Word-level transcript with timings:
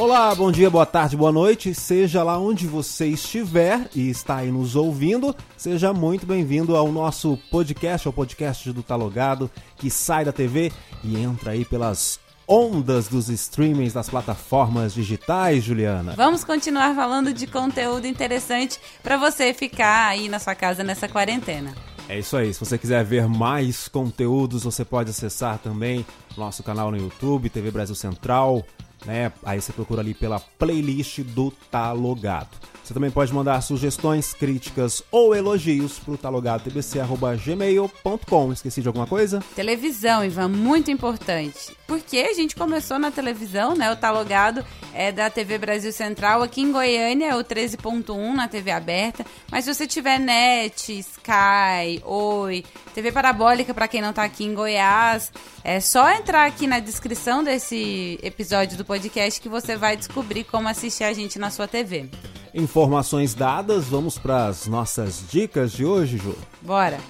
Olá, 0.00 0.34
bom 0.34 0.50
dia, 0.50 0.70
boa 0.70 0.86
tarde, 0.86 1.14
boa 1.14 1.30
noite. 1.30 1.74
Seja 1.74 2.22
lá 2.22 2.38
onde 2.38 2.66
você 2.66 3.08
estiver 3.08 3.86
e 3.94 4.08
está 4.08 4.36
aí 4.36 4.50
nos 4.50 4.74
ouvindo, 4.74 5.36
seja 5.58 5.92
muito 5.92 6.24
bem-vindo 6.24 6.74
ao 6.74 6.90
nosso 6.90 7.38
podcast, 7.50 8.08
ao 8.08 8.12
podcast 8.14 8.72
do 8.72 8.82
Talogado, 8.82 9.50
que 9.76 9.90
sai 9.90 10.24
da 10.24 10.32
TV 10.32 10.72
e 11.04 11.18
entra 11.18 11.50
aí 11.50 11.66
pelas 11.66 12.18
ondas 12.48 13.08
dos 13.08 13.28
streamings 13.28 13.92
das 13.92 14.08
plataformas 14.08 14.94
digitais, 14.94 15.62
Juliana. 15.62 16.14
Vamos 16.16 16.44
continuar 16.44 16.94
falando 16.94 17.30
de 17.30 17.46
conteúdo 17.46 18.06
interessante 18.06 18.80
para 19.02 19.18
você 19.18 19.52
ficar 19.52 20.08
aí 20.08 20.30
na 20.30 20.38
sua 20.38 20.54
casa 20.54 20.82
nessa 20.82 21.08
quarentena. 21.08 21.74
É 22.08 22.18
isso 22.18 22.38
aí. 22.38 22.54
Se 22.54 22.58
você 22.58 22.78
quiser 22.78 23.04
ver 23.04 23.28
mais 23.28 23.86
conteúdos, 23.86 24.64
você 24.64 24.82
pode 24.82 25.10
acessar 25.10 25.58
também 25.58 26.06
nosso 26.38 26.62
canal 26.62 26.90
no 26.90 26.96
YouTube, 26.96 27.50
TV 27.50 27.70
Brasil 27.70 27.94
Central, 27.94 28.64
né? 29.04 29.32
Aí 29.44 29.60
você 29.60 29.72
procura 29.72 30.00
ali 30.00 30.14
pela 30.14 30.40
playlist 30.40 31.20
do 31.20 31.50
Talogado. 31.70 32.48
Você 32.82 32.94
também 32.94 33.10
pode 33.10 33.32
mandar 33.32 33.60
sugestões, 33.60 34.34
críticas 34.34 35.02
ou 35.10 35.34
elogios 35.34 35.98
para 35.98 36.14
o 36.14 36.18
talogadotbc.gmail.com. 36.18 38.52
Esqueci 38.52 38.82
de 38.82 38.88
alguma 38.88 39.06
coisa? 39.06 39.40
Televisão, 39.54 40.24
Ivan, 40.24 40.48
muito 40.48 40.90
importante. 40.90 41.76
Porque 41.90 42.18
a 42.18 42.32
gente 42.32 42.54
começou 42.54 43.00
na 43.00 43.10
televisão, 43.10 43.74
né? 43.74 43.90
O 43.90 43.96
Talogado 43.96 44.64
é 44.94 45.10
da 45.10 45.28
TV 45.28 45.58
Brasil 45.58 45.90
Central. 45.90 46.40
Aqui 46.40 46.60
em 46.60 46.70
Goiânia 46.70 47.30
é 47.30 47.34
o 47.34 47.42
13.1 47.42 48.32
na 48.32 48.46
TV 48.46 48.70
aberta. 48.70 49.26
Mas 49.50 49.64
se 49.64 49.74
você 49.74 49.88
tiver 49.88 50.16
net, 50.20 50.96
Sky, 51.00 52.00
Oi, 52.04 52.64
TV 52.94 53.10
parabólica 53.10 53.74
para 53.74 53.88
quem 53.88 54.00
não 54.00 54.12
tá 54.12 54.22
aqui 54.22 54.44
em 54.44 54.54
Goiás, 54.54 55.32
é 55.64 55.80
só 55.80 56.08
entrar 56.12 56.46
aqui 56.46 56.68
na 56.68 56.78
descrição 56.78 57.42
desse 57.42 58.20
episódio 58.22 58.78
do 58.78 58.84
podcast 58.84 59.40
que 59.40 59.48
você 59.48 59.76
vai 59.76 59.96
descobrir 59.96 60.44
como 60.44 60.68
assistir 60.68 61.02
a 61.02 61.12
gente 61.12 61.40
na 61.40 61.50
sua 61.50 61.66
TV. 61.66 62.08
Informações 62.54 63.34
dadas, 63.34 63.86
vamos 63.86 64.16
para 64.16 64.46
as 64.46 64.68
nossas 64.68 65.24
dicas 65.28 65.72
de 65.72 65.84
hoje, 65.84 66.18
Ju. 66.18 66.38
Bora! 66.62 67.00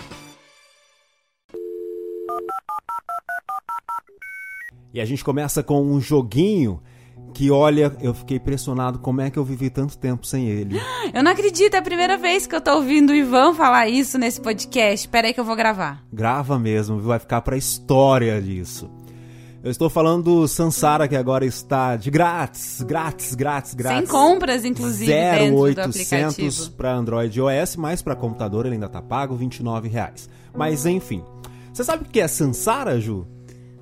E 4.92 5.00
a 5.00 5.04
gente 5.04 5.24
começa 5.24 5.62
com 5.62 5.82
um 5.82 6.00
joguinho 6.00 6.80
que, 7.32 7.50
olha, 7.50 7.96
eu 8.00 8.12
fiquei 8.12 8.38
impressionado 8.38 8.98
como 8.98 9.20
é 9.20 9.30
que 9.30 9.38
eu 9.38 9.44
vivi 9.44 9.70
tanto 9.70 9.96
tempo 9.96 10.26
sem 10.26 10.48
ele. 10.48 10.80
Eu 11.12 11.24
não 11.24 11.32
acredito, 11.32 11.74
é 11.74 11.78
a 11.78 11.82
primeira 11.82 12.16
vez 12.16 12.46
que 12.46 12.54
eu 12.54 12.60
tô 12.60 12.76
ouvindo 12.76 13.10
o 13.10 13.14
Ivan 13.14 13.52
falar 13.52 13.88
isso 13.88 14.16
nesse 14.16 14.40
podcast. 14.40 15.06
Espera 15.06 15.26
aí 15.26 15.34
que 15.34 15.40
eu 15.40 15.44
vou 15.44 15.56
gravar. 15.56 16.04
Grava 16.12 16.56
mesmo, 16.56 17.00
vai 17.00 17.18
ficar 17.18 17.40
pra 17.40 17.56
história 17.56 18.40
disso. 18.40 18.88
Eu 19.62 19.72
estou 19.72 19.90
falando 19.90 20.22
do 20.22 20.48
Sansara, 20.48 21.08
que 21.08 21.16
agora 21.16 21.44
está 21.44 21.96
de 21.96 22.12
grátis, 22.12 22.80
grátis, 22.82 23.34
grátis, 23.34 23.74
grátis. 23.74 23.98
Sem 23.98 24.06
compras, 24.06 24.64
inclusive, 24.64 25.12
0800 25.52 26.68
para 26.68 26.94
Android 26.94 27.38
e 27.38 27.42
iOS, 27.42 27.74
mas 27.74 28.00
para 28.00 28.14
computador 28.14 28.66
ele 28.66 28.76
ainda 28.76 28.88
tá 28.88 29.02
pago, 29.02 29.34
29 29.34 29.88
reais. 29.88 30.30
Mas 30.54 30.86
enfim, 30.86 31.24
você 31.72 31.82
sabe 31.82 32.04
o 32.04 32.06
que 32.06 32.20
é 32.20 32.28
Sansara, 32.28 33.00
Ju? 33.00 33.26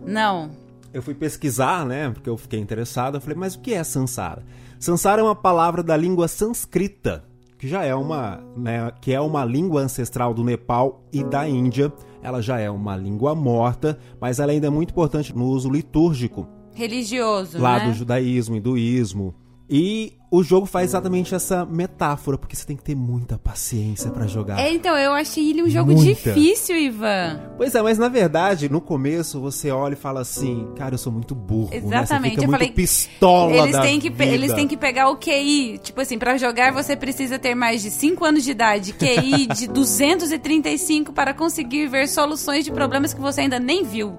Não. 0.05 0.51
Eu 0.93 1.03
fui 1.03 1.15
pesquisar, 1.15 1.85
né, 1.85 2.11
porque 2.11 2.31
eu 2.31 2.37
fiquei 2.37 2.59
interessado, 2.59 3.17
eu 3.17 3.21
falei, 3.21 3.37
mas 3.37 3.55
o 3.55 3.61
que 3.61 3.75
é 3.75 3.85
Sansara? 3.85 4.43
Sansara 4.79 5.21
é 5.21 5.25
uma 5.25 5.35
palavra 5.35 5.83
da 5.83 5.97
língua 5.97 6.29
sânscrita, 6.29 7.25
que 7.59 7.69
já 7.69 7.85
é 7.85 7.95
uma, 7.95 8.41
né, 8.57 8.91
que 9.01 9.13
é 9.13 9.21
uma 9.21 9.45
língua 9.45 9.83
ancestral 9.83 10.33
do 10.33 10.45
Nepal 10.45 11.05
e 11.13 11.23
da 11.23 11.49
Índia, 11.49 11.93
ela 12.23 12.41
já 12.41 12.59
é 12.59 12.71
uma 12.71 12.97
língua 12.97 13.35
morta, 13.35 13.99
mas 14.21 14.39
ela 14.39 14.53
ainda 14.53 14.69
é 14.69 14.71
muito 14.71 14.91
importante 14.91 15.35
no 15.37 15.47
uso 15.47 15.71
litúrgico. 15.71 16.49
Religioso, 16.75 17.59
lá 17.59 17.79
né? 17.79 17.87
do 17.87 17.95
judaísmo, 17.95 18.57
hinduísmo. 18.57 19.35
E 19.71 20.15
o 20.31 20.43
jogo 20.43 20.67
faz 20.67 20.91
exatamente 20.91 21.35
essa 21.35 21.65
metáfora, 21.65 22.37
porque 22.37 22.55
você 22.55 22.67
tem 22.67 22.77
que 22.77 22.83
ter 22.83 22.95
muita 22.95 23.39
paciência 23.39 24.11
para 24.11 24.27
jogar. 24.27 24.59
É, 24.59 24.73
então, 24.73 24.97
eu 24.97 25.13
achei 25.13 25.51
ele 25.51 25.63
um 25.63 25.69
jogo 25.69 25.93
Muita. 25.93 26.33
difícil, 26.33 26.77
Ivan. 26.77 27.41
Pois 27.57 27.75
é, 27.75 27.83
mas 27.83 27.99
na 27.99 28.09
verdade, 28.09 28.69
no 28.69 28.81
começo 28.81 29.41
você 29.41 29.71
olha 29.71 29.95
e 29.95 29.97
fala 29.97 30.21
assim, 30.21 30.69
cara, 30.77 30.95
eu 30.95 30.99
sou 30.99 31.13
muito 31.13 31.35
burro, 31.35 31.71
né? 31.71 31.77
Exatamente, 31.79 32.33
fica 32.33 32.45
eu 32.45 32.49
muito 32.49 32.61
falei, 32.61 32.73
pistola 32.73 33.53
Eles 33.53 33.79
têm, 33.79 34.01
que, 34.01 34.23
eles 34.23 34.53
têm 34.53 34.69
que 34.69 34.77
pegar 34.77 35.09
o 35.11 35.17
QI. 35.17 35.79
Tipo 35.83 36.01
assim, 36.01 36.19
pra 36.19 36.37
jogar 36.37 36.73
você 36.73 36.97
precisa 36.97 37.39
ter 37.39 37.55
mais 37.55 37.83
de 37.83 37.91
5 37.91 38.25
anos 38.25 38.45
de 38.45 38.51
idade, 38.51 38.93
QI 38.93 39.47
de 39.55 39.67
235 39.69 41.13
para 41.13 41.33
conseguir 41.33 41.89
ver 41.89 42.09
soluções 42.09 42.65
de 42.65 42.71
problemas 42.71 43.15
que 43.15 43.21
você 43.21 43.43
ainda 43.43 43.59
nem 43.59 43.83
viu. 43.83 44.17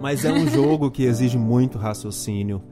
Mas 0.00 0.24
é 0.24 0.32
um 0.32 0.48
jogo 0.48 0.90
que 0.90 1.04
exige 1.04 1.36
muito 1.36 1.76
raciocínio. 1.76 2.62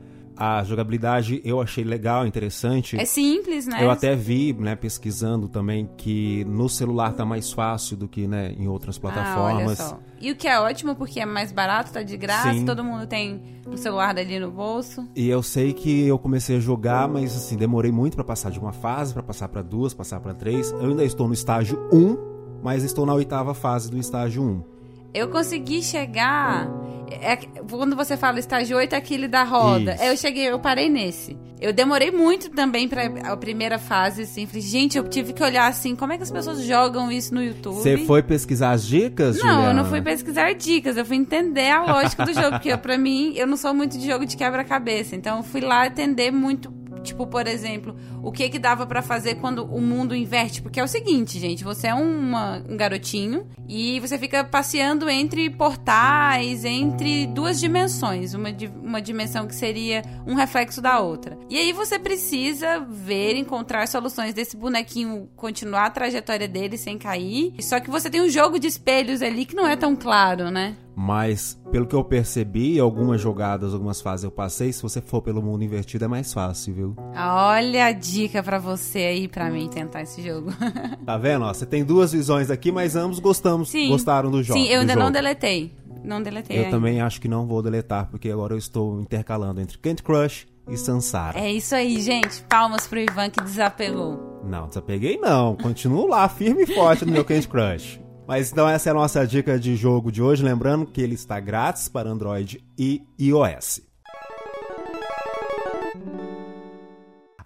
A 0.41 0.63
jogabilidade 0.63 1.41
eu 1.45 1.61
achei 1.61 1.83
legal, 1.83 2.25
interessante. 2.25 2.97
É 2.97 3.05
simples, 3.05 3.67
né? 3.67 3.83
Eu 3.83 3.91
até 3.91 4.15
vi, 4.15 4.53
né, 4.53 4.77
pesquisando 4.77 5.49
também, 5.49 5.91
que 5.97 6.45
no 6.45 6.69
celular 6.69 7.13
tá 7.13 7.25
mais 7.25 7.53
fácil 7.53 7.97
do 7.97 8.07
que, 8.07 8.29
né, 8.29 8.55
em 8.57 8.69
outras 8.69 8.97
Ah, 8.99 9.01
plataformas. 9.01 9.79
só. 9.79 9.99
E 10.21 10.31
o 10.31 10.37
que 10.37 10.47
é 10.47 10.61
ótimo 10.61 10.95
porque 10.95 11.19
é 11.19 11.27
mais 11.27 11.51
barato, 11.51 11.93
tá 11.93 12.03
de 12.05 12.17
graça, 12.17 12.53
Sim. 12.53 12.65
todo 12.65 12.85
mundo 12.85 13.05
tem 13.07 13.43
o 13.67 13.77
celular 13.77 14.15
dali 14.15 14.39
no 14.39 14.51
bolso. 14.51 15.09
E 15.17 15.29
eu 15.29 15.43
sei 15.43 15.73
que 15.73 16.07
eu 16.07 16.19
comecei 16.19 16.57
a 16.57 16.61
jogar, 16.61 17.09
mas 17.09 17.35
assim, 17.37 17.57
demorei 17.57 17.91
muito 17.91 18.15
pra 18.15 18.25
passar 18.25 18.51
de 18.53 18.61
uma 18.61 18.73
fase, 18.73 19.13
pra 19.13 19.23
passar 19.25 19.49
pra 19.49 19.61
duas, 19.61 19.93
passar 19.93 20.21
pra 20.21 20.35
três. 20.35 20.71
Eu 20.71 20.91
ainda 20.91 21.05
estou 21.05 21.27
no 21.27 21.35
estágio 21.35 21.79
1, 21.93 22.17
mas 22.63 22.85
estou 22.85 23.05
na 23.05 23.15
oitava 23.15 23.55
fase 23.55 23.91
do 23.91 23.99
estágio 23.99 24.43
1. 24.43 24.78
Eu 25.15 25.29
consegui 25.29 25.83
chegar. 25.83 26.69
é- 27.11 27.37
quando 27.71 27.97
você 27.97 28.17
fala 28.19 28.39
estágio 28.39 28.77
8, 28.77 28.93
é 28.95 28.99
aquele 28.99 29.27
da 29.27 29.43
roda. 29.43 29.95
Isso. 29.95 30.03
Eu 30.05 30.17
cheguei, 30.17 30.51
eu 30.51 30.59
parei 30.59 30.91
nesse. 30.91 31.39
Eu 31.61 31.73
demorei 31.73 32.11
muito 32.13 32.51
também 32.51 32.87
pra 32.87 33.07
a 33.33 33.37
primeira 33.37 33.79
fase, 33.79 34.23
assim. 34.23 34.47
Falei, 34.47 34.61
gente, 34.63 34.97
eu 34.99 35.09
tive 35.09 35.33
que 35.33 35.43
olhar 35.43 35.67
assim, 35.67 35.97
como 35.97 36.13
é 36.13 36.17
que 36.19 36.23
as 36.23 36.31
pessoas 36.31 36.63
jogam 36.63 37.11
isso 37.11 37.35
no 37.35 37.43
YouTube? 37.43 37.77
Você 37.77 37.97
foi 37.99 38.23
pesquisar 38.23 38.73
as 38.73 38.87
dicas, 38.87 39.39
Não, 39.39 39.47
eu 39.49 39.55
Juliana? 39.55 39.83
não 39.83 39.89
fui 39.89 40.01
pesquisar 40.03 40.53
dicas, 40.55 40.97
eu 40.99 41.05
fui 41.05 41.17
entender 41.17 41.71
a 41.71 41.83
lógica 41.83 42.25
do 42.27 42.33
jogo, 42.33 42.51
porque 42.53 42.77
pra 42.77 42.97
mim, 42.99 43.33
eu 43.35 43.47
não 43.47 43.57
sou 43.57 43.73
muito 43.75 43.99
de 43.99 44.07
jogo 44.07 44.25
de 44.27 44.37
quebra-cabeça, 44.37 45.17
então 45.17 45.39
eu 45.39 45.43
fui 45.43 45.61
lá 45.63 45.87
entender 45.87 46.31
muito, 46.31 46.71
tipo, 47.09 47.27
por 47.27 47.47
exemplo, 47.47 47.95
o 48.23 48.31
que 48.33 48.49
que 48.49 48.59
dava 48.59 48.87
pra 48.87 49.03
fazer 49.03 49.35
quando 49.37 49.65
o 49.65 49.81
mundo 49.81 50.15
inverte, 50.15 50.63
porque 50.63 50.81
é 50.81 50.85
o 50.85 50.89
seguinte, 50.89 51.39
gente, 51.39 51.63
você 51.65 51.89
é 51.89 51.95
uma- 51.95 52.63
um 52.69 52.77
garotinho 52.77 53.47
e 53.69 54.01
você 54.01 54.17
fica 54.19 54.43
passeando 54.45 55.09
entre 55.11 55.51
portais, 55.51 56.65
entre 56.65 57.27
duas 57.27 57.59
dimensões, 57.61 58.35
uma, 58.35 58.49
uma 58.83 59.01
dimensão 59.03 59.47
que 59.47 59.55
seria 59.55 60.03
um 60.27 60.35
reflexo 60.35 60.81
da 60.81 61.01
outra. 61.01 61.39
E 61.51 61.57
aí 61.57 61.73
você 61.73 61.99
precisa 61.99 62.81
ver, 62.81 63.37
encontrar 63.37 63.87
soluções 63.89 64.35
desse 64.35 64.57
bonequinho 64.57 65.29
continuar 65.37 65.87
a 65.87 65.91
trajetória 65.91 66.47
dele 66.49 66.77
sem 66.77 66.99
cair. 66.99 67.55
Só 67.61 67.81
que 67.81 67.91
você 67.91 68.09
tem 68.11 68.21
um 68.21 68.29
jogo 68.29 68.59
de 68.59 68.67
espelhos 68.67 69.23
ali 69.23 69.45
que 69.45 69.55
não 69.57 69.67
é 69.67 69.77
tão 69.77 69.95
claro, 69.97 70.51
né? 70.51 70.77
Mas, 71.01 71.57
pelo 71.71 71.87
que 71.87 71.95
eu 71.95 72.03
percebi, 72.03 72.77
algumas 72.81 73.21
jogadas, 73.21 73.73
algumas 73.73 74.01
fases 74.01 74.25
eu 74.25 74.33
passei, 74.33 74.73
se 74.73 74.83
você 74.83 75.01
for 75.01 75.23
pelo 75.23 75.41
mundo 75.41 75.63
invertido 75.63 76.05
é 76.05 76.09
mais 76.09 76.35
fácil, 76.35 76.75
viu? 76.75 76.97
Olha 77.17 77.85
a 77.85 77.93
dica 77.93 78.43
pra 78.43 78.59
você 78.59 78.99
aí 78.99 79.29
pra 79.29 79.49
mim 79.49 79.69
tentar 79.69 80.03
esse 80.03 80.21
jogo. 80.21 80.53
Tá 81.07 81.17
vendo? 81.17 81.45
Ó, 81.45 81.55
você 81.55 81.65
tem 81.65 81.85
duas 81.85 82.13
visões 82.13 82.51
aqui, 82.51 82.73
mas 82.73 82.97
ambos 82.97 83.21
gostamos, 83.21 83.71
Sim. 83.71 83.89
gostaram 83.89 84.29
do 84.29 84.43
jogo. 84.43 84.59
Sim, 84.59 84.67
eu 84.67 84.81
ainda 84.81 84.97
não 84.97 85.03
jogo. 85.03 85.13
deletei. 85.13 85.73
Não 86.03 86.21
deletei 86.21 86.57
Eu 86.59 86.65
ainda. 86.65 86.77
também 86.77 87.01
acho 87.01 87.21
que 87.21 87.29
não 87.29 87.47
vou 87.47 87.63
deletar, 87.63 88.09
porque 88.11 88.29
agora 88.29 88.53
eu 88.55 88.59
estou 88.59 89.01
intercalando 89.01 89.61
entre 89.61 89.79
Candy 89.79 90.03
Crush 90.03 90.49
e 90.69 90.77
Sansara. 90.77 91.39
É 91.39 91.51
isso 91.53 91.77
aí, 91.77 92.01
gente. 92.01 92.43
Palmas 92.49 92.89
pro 92.89 92.99
Ivan 92.99 93.31
que 93.31 93.41
desapegou. 93.41 94.43
Não, 94.45 94.67
desapeguei 94.67 95.17
não. 95.17 95.55
Continuo 95.55 96.09
lá, 96.09 96.29
firme 96.29 96.65
e 96.65 96.67
forte 96.67 97.05
no 97.05 97.13
meu 97.13 97.25
Candy 97.25 97.47
Crush. 97.47 98.01
Mas 98.29 98.53
então 98.53 98.69
essa 98.69 98.91
é 98.91 98.93
a 98.93 98.95
nossa 98.95 99.27
dica 99.27 99.59
de 99.59 99.75
jogo 99.75 100.13
de 100.13 100.23
hoje. 100.23 100.45
Lembrando 100.45 100.85
que 100.85 101.01
ele 101.01 101.15
está 101.15 101.41
grátis 101.41 101.89
para 101.89 102.11
Android 102.11 102.63
e 102.79 103.03
iOS. 103.19 103.88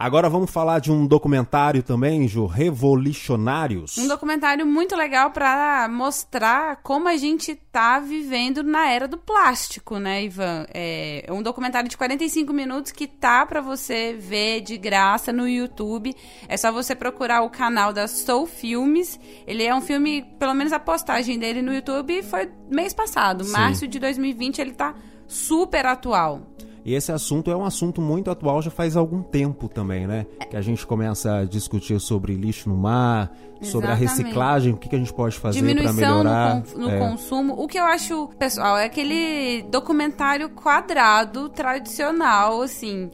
Agora 0.03 0.29
vamos 0.29 0.51
falar 0.51 0.81
de 0.81 0.91
um 0.91 1.07
documentário 1.07 1.81
também, 1.81 2.27
Ju, 2.27 2.45
Revolucionários. 2.45 3.97
Um 3.97 4.09
documentário 4.09 4.67
muito 4.67 4.97
legal 4.97 5.31
pra 5.31 5.89
mostrar 5.89 6.81
como 6.83 7.07
a 7.07 7.17
gente 7.17 7.55
tá 7.71 8.01
vivendo 8.01 8.65
na 8.65 8.91
era 8.91 9.07
do 9.07 9.17
plástico, 9.17 10.01
né, 10.01 10.25
Ivan? 10.25 10.67
É 10.75 11.25
um 11.31 11.41
documentário 11.41 11.89
de 11.89 11.97
45 11.97 12.53
minutos 12.53 12.91
que 12.91 13.07
tá 13.07 13.47
pra 13.47 13.61
você 13.61 14.13
ver 14.19 14.63
de 14.63 14.77
graça 14.77 15.33
no 15.33 15.47
YouTube. 15.47 16.13
É 16.49 16.57
só 16.57 16.73
você 16.73 16.97
procurar 16.97 17.43
o 17.43 17.49
canal 17.49 17.93
da 17.93 18.09
Soul 18.09 18.49
Filmes. 18.49 19.21
Ele 19.47 19.63
é 19.63 19.73
um 19.73 19.81
filme, 19.81 20.25
pelo 20.37 20.53
menos 20.53 20.73
a 20.73 20.81
postagem 20.81 21.39
dele 21.39 21.63
no 21.63 21.73
YouTube 21.73 22.25
foi 22.25 22.51
mês 22.69 22.93
passado, 22.93 23.45
Sim. 23.45 23.53
março 23.53 23.87
de 23.87 24.01
2020, 24.01 24.59
ele 24.59 24.73
tá 24.73 24.97
super 25.29 25.87
atual. 25.87 26.52
E 26.85 26.95
esse 26.95 27.13
assunto 27.13 27.51
é 27.51 27.57
um 27.57 27.65
assunto 27.65 28.01
muito 28.01 28.31
atual 28.31 28.61
já 28.61 28.71
faz 28.71 28.97
algum 28.97 29.23
tempo 29.23 29.69
também, 29.69 30.07
né? 30.07 30.27
Que 30.51 30.57
a 30.57 30.61
gente 30.61 30.85
começa 30.87 31.37
a 31.39 31.45
discutir 31.45 32.01
sobre 32.01 32.35
lixo 32.35 32.69
no 32.69 32.77
mar, 32.77 33.31
sobre 33.63 33.89
a 33.89 33.93
Exatamente. 33.93 34.01
reciclagem, 34.25 34.73
o 34.73 34.77
que, 34.77 34.89
que 34.89 34.97
a 34.97 34.99
gente 34.99 35.13
pode 35.15 35.39
fazer 35.39 35.61
para 35.61 35.69
diminuição 35.69 35.95
melhorar. 36.19 36.63
no, 36.75 36.79
no 36.81 36.91
É. 36.91 36.99
consumo. 36.99 37.55
O 37.57 37.69
que 37.69 37.79
eu 37.79 37.85
acho, 37.85 38.29
pessoal, 38.39 38.77
é 38.77 38.85
aquele 38.87 39.63
documentário 39.71 40.49
quadrado, 40.51 41.49
tradicional, 41.49 42.63
assim. 42.63 43.11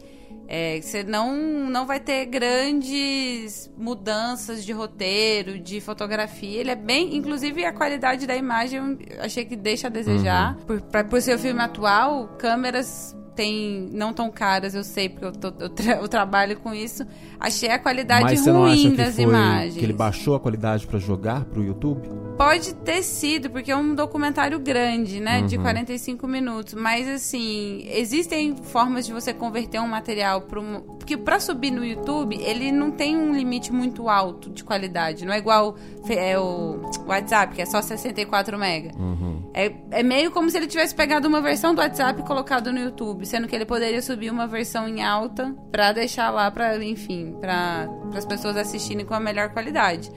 É, 0.50 0.80
você 0.80 1.04
não, 1.04 1.36
não 1.68 1.84
vai 1.86 2.00
ter 2.00 2.24
grandes 2.24 3.70
mudanças 3.76 4.64
de 4.64 4.72
roteiro, 4.72 5.58
de 5.58 5.78
fotografia. 5.78 6.60
Ele 6.60 6.70
é 6.70 6.74
bem. 6.74 7.14
Inclusive, 7.16 7.66
a 7.66 7.72
qualidade 7.72 8.26
da 8.26 8.34
imagem 8.34 8.78
eu 9.10 9.22
achei 9.22 9.44
que 9.44 9.54
deixa 9.54 9.88
a 9.88 9.90
desejar. 9.90 10.56
Uhum. 10.56 10.64
Por, 10.64 10.80
pra, 10.80 11.04
por 11.04 11.20
ser 11.20 11.34
o 11.36 11.38
filme 11.38 11.60
atual, 11.60 12.28
câmeras 12.38 13.14
tem 13.38 13.88
não 13.92 14.12
tão 14.12 14.32
caras, 14.32 14.74
eu 14.74 14.82
sei, 14.82 15.08
porque 15.08 15.26
eu, 15.26 15.30
tô, 15.30 15.52
eu, 15.60 15.68
tra 15.68 15.94
eu 15.98 16.08
trabalho 16.08 16.58
com 16.58 16.74
isso. 16.74 17.06
Achei 17.38 17.70
a 17.70 17.78
qualidade 17.78 18.24
Mas 18.24 18.44
ruim 18.44 18.96
das 18.96 19.14
foi, 19.14 19.22
imagens. 19.22 19.76
Que 19.76 19.84
ele 19.84 19.92
baixou 19.92 20.34
a 20.34 20.40
qualidade 20.40 20.88
para 20.88 20.98
jogar 20.98 21.44
pro 21.44 21.62
YouTube? 21.62 22.08
Pode 22.36 22.74
ter 22.74 23.00
sido, 23.04 23.48
porque 23.48 23.70
é 23.70 23.76
um 23.76 23.94
documentário 23.94 24.58
grande, 24.58 25.20
né? 25.20 25.38
Uhum. 25.38 25.46
De 25.46 25.56
45 25.56 26.26
minutos. 26.26 26.74
Mas 26.74 27.06
assim, 27.06 27.84
existem 27.86 28.56
formas 28.56 29.06
de 29.06 29.12
você 29.12 29.32
converter 29.32 29.80
um 29.80 29.86
material 29.86 30.40
para. 30.40 30.60
Porque 30.98 31.16
para 31.16 31.38
subir 31.38 31.70
no 31.70 31.84
YouTube, 31.84 32.36
ele 32.42 32.72
não 32.72 32.90
tem 32.90 33.16
um 33.16 33.32
limite 33.32 33.72
muito 33.72 34.08
alto 34.08 34.50
de 34.50 34.64
qualidade. 34.64 35.24
Não 35.24 35.32
é 35.32 35.38
igual 35.38 35.76
é 36.08 36.36
o 36.36 36.80
WhatsApp, 37.06 37.54
que 37.54 37.62
é 37.62 37.66
só 37.66 37.80
64 37.80 38.56
MB. 38.56 38.90
Uhum. 38.98 39.37
É, 39.58 39.74
é 39.90 40.02
meio 40.04 40.30
como 40.30 40.48
se 40.48 40.56
ele 40.56 40.68
tivesse 40.68 40.94
pegado 40.94 41.26
uma 41.26 41.40
versão 41.40 41.74
do 41.74 41.80
WhatsApp 41.80 42.20
e 42.20 42.24
colocado 42.24 42.72
no 42.72 42.78
YouTube 42.78 43.26
sendo 43.26 43.48
que 43.48 43.56
ele 43.56 43.66
poderia 43.66 44.00
subir 44.00 44.30
uma 44.30 44.46
versão 44.46 44.86
em 44.86 45.02
alta 45.02 45.52
para 45.72 45.90
deixar 45.90 46.30
lá 46.30 46.48
para, 46.48 46.76
enfim, 46.84 47.36
para 47.40 47.88
as 48.14 48.24
pessoas 48.24 48.56
assistirem 48.56 49.04
com 49.04 49.14
a 49.14 49.18
melhor 49.18 49.48
qualidade. 49.48 50.12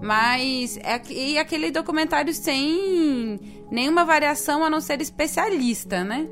Mas 0.00 0.78
é 0.78 0.98
e 1.10 1.36
aquele 1.36 1.70
documentário 1.70 2.32
sem 2.32 3.38
nenhuma 3.70 4.02
variação 4.02 4.64
a 4.64 4.70
não 4.70 4.80
ser 4.80 4.98
especialista, 5.02 6.02
né? 6.02 6.26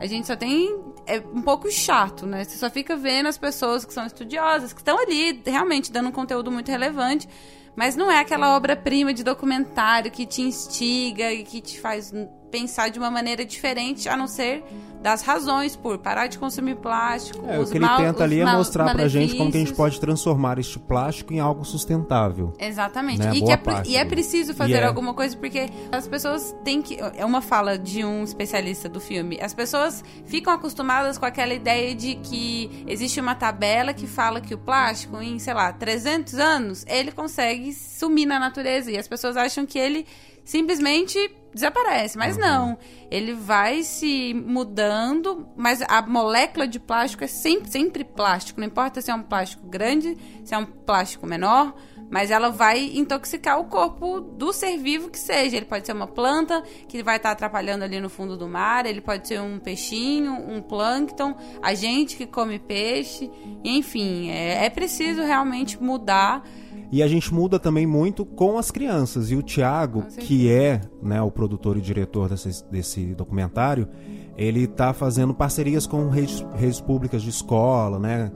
A 0.00 0.06
gente 0.06 0.26
só 0.26 0.36
tem 0.36 0.74
é 1.06 1.18
um 1.18 1.42
pouco 1.42 1.70
chato, 1.70 2.24
né? 2.24 2.44
Você 2.44 2.56
só 2.56 2.70
fica 2.70 2.96
vendo 2.96 3.26
as 3.26 3.36
pessoas 3.36 3.84
que 3.84 3.92
são 3.92 4.06
estudiosas, 4.06 4.72
que 4.72 4.80
estão 4.80 4.98
ali 4.98 5.42
realmente 5.44 5.92
dando 5.92 6.08
um 6.08 6.12
conteúdo 6.12 6.50
muito 6.50 6.70
relevante, 6.70 7.28
mas 7.76 7.94
não 7.94 8.10
é 8.10 8.18
aquela 8.18 8.56
obra-prima 8.56 9.12
de 9.12 9.22
documentário 9.22 10.10
que 10.10 10.26
te 10.26 10.40
instiga 10.40 11.30
e 11.32 11.44
que 11.44 11.60
te 11.60 11.78
faz 11.78 12.12
pensar 12.56 12.88
de 12.88 12.98
uma 12.98 13.10
maneira 13.10 13.44
diferente, 13.44 14.08
a 14.08 14.16
não 14.16 14.26
ser 14.26 14.64
das 15.02 15.22
razões 15.22 15.76
por 15.76 15.98
parar 15.98 16.26
de 16.26 16.38
consumir 16.38 16.74
plástico. 16.76 17.44
É, 17.46 17.60
o 17.60 17.66
que 17.66 17.76
ele 17.76 17.84
mal, 17.84 17.98
tenta 17.98 18.24
ali 18.24 18.40
é 18.40 18.44
mostrar 18.46 18.92
pra 18.92 19.06
gente 19.06 19.36
como 19.36 19.52
que 19.52 19.58
a 19.58 19.60
gente 19.60 19.74
pode 19.74 20.00
transformar 20.00 20.58
este 20.58 20.78
plástico 20.78 21.32
em 21.32 21.38
algo 21.38 21.64
sustentável. 21.64 22.54
Exatamente. 22.58 23.20
Né? 23.20 23.36
E, 23.36 23.42
que 23.42 23.52
é, 23.52 23.60
e 23.84 23.96
é 23.96 24.04
preciso 24.04 24.54
fazer 24.54 24.78
é. 24.78 24.84
alguma 24.84 25.12
coisa 25.12 25.36
porque 25.36 25.68
as 25.92 26.08
pessoas 26.08 26.56
têm 26.64 26.80
que. 26.80 26.98
É 27.14 27.24
uma 27.24 27.40
fala 27.40 27.78
de 27.78 28.04
um 28.04 28.24
especialista 28.24 28.88
do 28.88 28.98
filme. 28.98 29.38
As 29.40 29.54
pessoas 29.54 30.02
ficam 30.24 30.52
acostumadas 30.52 31.18
com 31.18 31.26
aquela 31.26 31.52
ideia 31.54 31.94
de 31.94 32.16
que 32.16 32.84
existe 32.88 33.20
uma 33.20 33.34
tabela 33.34 33.92
que 33.92 34.06
fala 34.06 34.40
que 34.40 34.54
o 34.54 34.58
plástico, 34.58 35.22
em, 35.22 35.38
sei 35.38 35.54
lá, 35.54 35.72
300 35.72 36.34
anos, 36.34 36.84
ele 36.88 37.12
consegue 37.12 37.72
sumir 37.72 38.26
na 38.26 38.40
natureza. 38.40 38.90
E 38.90 38.96
as 38.96 39.06
pessoas 39.06 39.36
acham 39.36 39.66
que 39.66 39.78
ele 39.78 40.06
simplesmente 40.46 41.18
desaparece. 41.52 42.16
Mas 42.16 42.36
uhum. 42.36 42.42
não. 42.42 42.78
Ele 43.10 43.34
vai 43.34 43.82
se 43.82 44.32
mudando, 44.32 45.48
mas 45.56 45.82
a 45.82 46.00
molécula 46.02 46.66
de 46.68 46.78
plástico 46.78 47.24
é 47.24 47.26
sempre, 47.26 47.70
sempre 47.70 48.04
plástico. 48.04 48.60
Não 48.60 48.66
importa 48.66 49.00
se 49.02 49.10
é 49.10 49.14
um 49.14 49.22
plástico 49.22 49.66
grande, 49.66 50.16
se 50.44 50.54
é 50.54 50.58
um 50.58 50.64
plástico 50.64 51.26
menor. 51.26 51.74
Mas 52.08 52.30
ela 52.30 52.50
vai 52.50 52.92
intoxicar 52.94 53.58
o 53.58 53.64
corpo 53.64 54.20
do 54.20 54.52
ser 54.52 54.78
vivo 54.78 55.10
que 55.10 55.18
seja. 55.18 55.56
Ele 55.56 55.66
pode 55.66 55.84
ser 55.84 55.92
uma 55.92 56.06
planta 56.06 56.62
que 56.86 57.02
vai 57.02 57.16
estar 57.16 57.32
atrapalhando 57.32 57.82
ali 57.82 57.98
no 57.98 58.08
fundo 58.08 58.36
do 58.36 58.46
mar, 58.46 58.86
ele 58.86 59.00
pode 59.00 59.26
ser 59.26 59.40
um 59.40 59.58
peixinho, 59.58 60.32
um 60.32 60.62
plâncton, 60.62 61.36
a 61.60 61.74
gente 61.74 62.16
que 62.16 62.24
come 62.24 62.60
peixe. 62.60 63.28
Enfim, 63.64 64.30
é, 64.30 64.66
é 64.66 64.70
preciso 64.70 65.22
realmente 65.22 65.82
mudar 65.82 66.44
e 66.90 67.02
a 67.02 67.08
gente 67.08 67.32
muda 67.32 67.58
também 67.58 67.86
muito 67.86 68.24
com 68.24 68.58
as 68.58 68.70
crianças. 68.70 69.30
E 69.30 69.36
o 69.36 69.42
Tiago, 69.42 70.02
que 70.18 70.50
é 70.50 70.80
né, 71.02 71.20
o 71.20 71.30
produtor 71.30 71.76
e 71.76 71.80
diretor 71.80 72.28
desse, 72.28 72.64
desse 72.70 73.14
documentário, 73.14 73.88
ele 74.36 74.64
está 74.64 74.92
fazendo 74.92 75.34
parcerias 75.34 75.86
com 75.86 76.08
redes, 76.08 76.44
redes 76.54 76.80
públicas 76.80 77.22
de 77.22 77.30
escola, 77.30 77.98
né? 77.98 78.30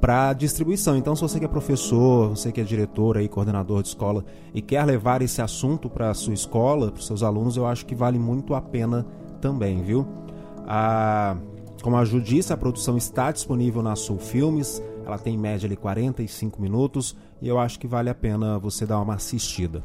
para 0.00 0.32
distribuição. 0.32 0.96
Então, 0.96 1.16
se 1.16 1.22
você 1.22 1.38
que 1.38 1.44
é 1.44 1.48
professor, 1.48 2.30
você 2.30 2.52
que 2.52 2.60
é 2.60 2.64
diretor 2.64 3.20
e 3.20 3.28
coordenador 3.28 3.82
de 3.82 3.88
escola 3.88 4.24
e 4.54 4.60
quer 4.60 4.84
levar 4.84 5.22
esse 5.22 5.40
assunto 5.40 5.88
para 5.88 6.10
a 6.10 6.14
sua 6.14 6.34
escola, 6.34 6.90
para 6.90 7.00
os 7.00 7.06
seus 7.06 7.22
alunos, 7.22 7.56
eu 7.56 7.66
acho 7.66 7.86
que 7.86 7.94
vale 7.94 8.18
muito 8.18 8.54
a 8.54 8.60
pena 8.60 9.06
também, 9.40 9.82
viu? 9.82 10.06
A, 10.66 11.36
como 11.82 11.96
a 11.96 12.04
Ju 12.04 12.20
disse, 12.20 12.52
a 12.52 12.56
produção 12.56 12.96
está 12.96 13.30
disponível 13.30 13.82
na 13.82 13.96
Sul 13.96 14.18
Filmes, 14.18 14.82
ela 15.04 15.18
tem 15.18 15.34
em 15.34 15.38
média 15.38 15.66
ali 15.66 15.76
45 15.76 16.60
minutos 16.60 17.16
e 17.40 17.48
eu 17.48 17.58
acho 17.58 17.78
que 17.78 17.86
vale 17.86 18.10
a 18.10 18.14
pena 18.14 18.58
você 18.58 18.86
dar 18.86 19.00
uma 19.00 19.14
assistida. 19.14 19.84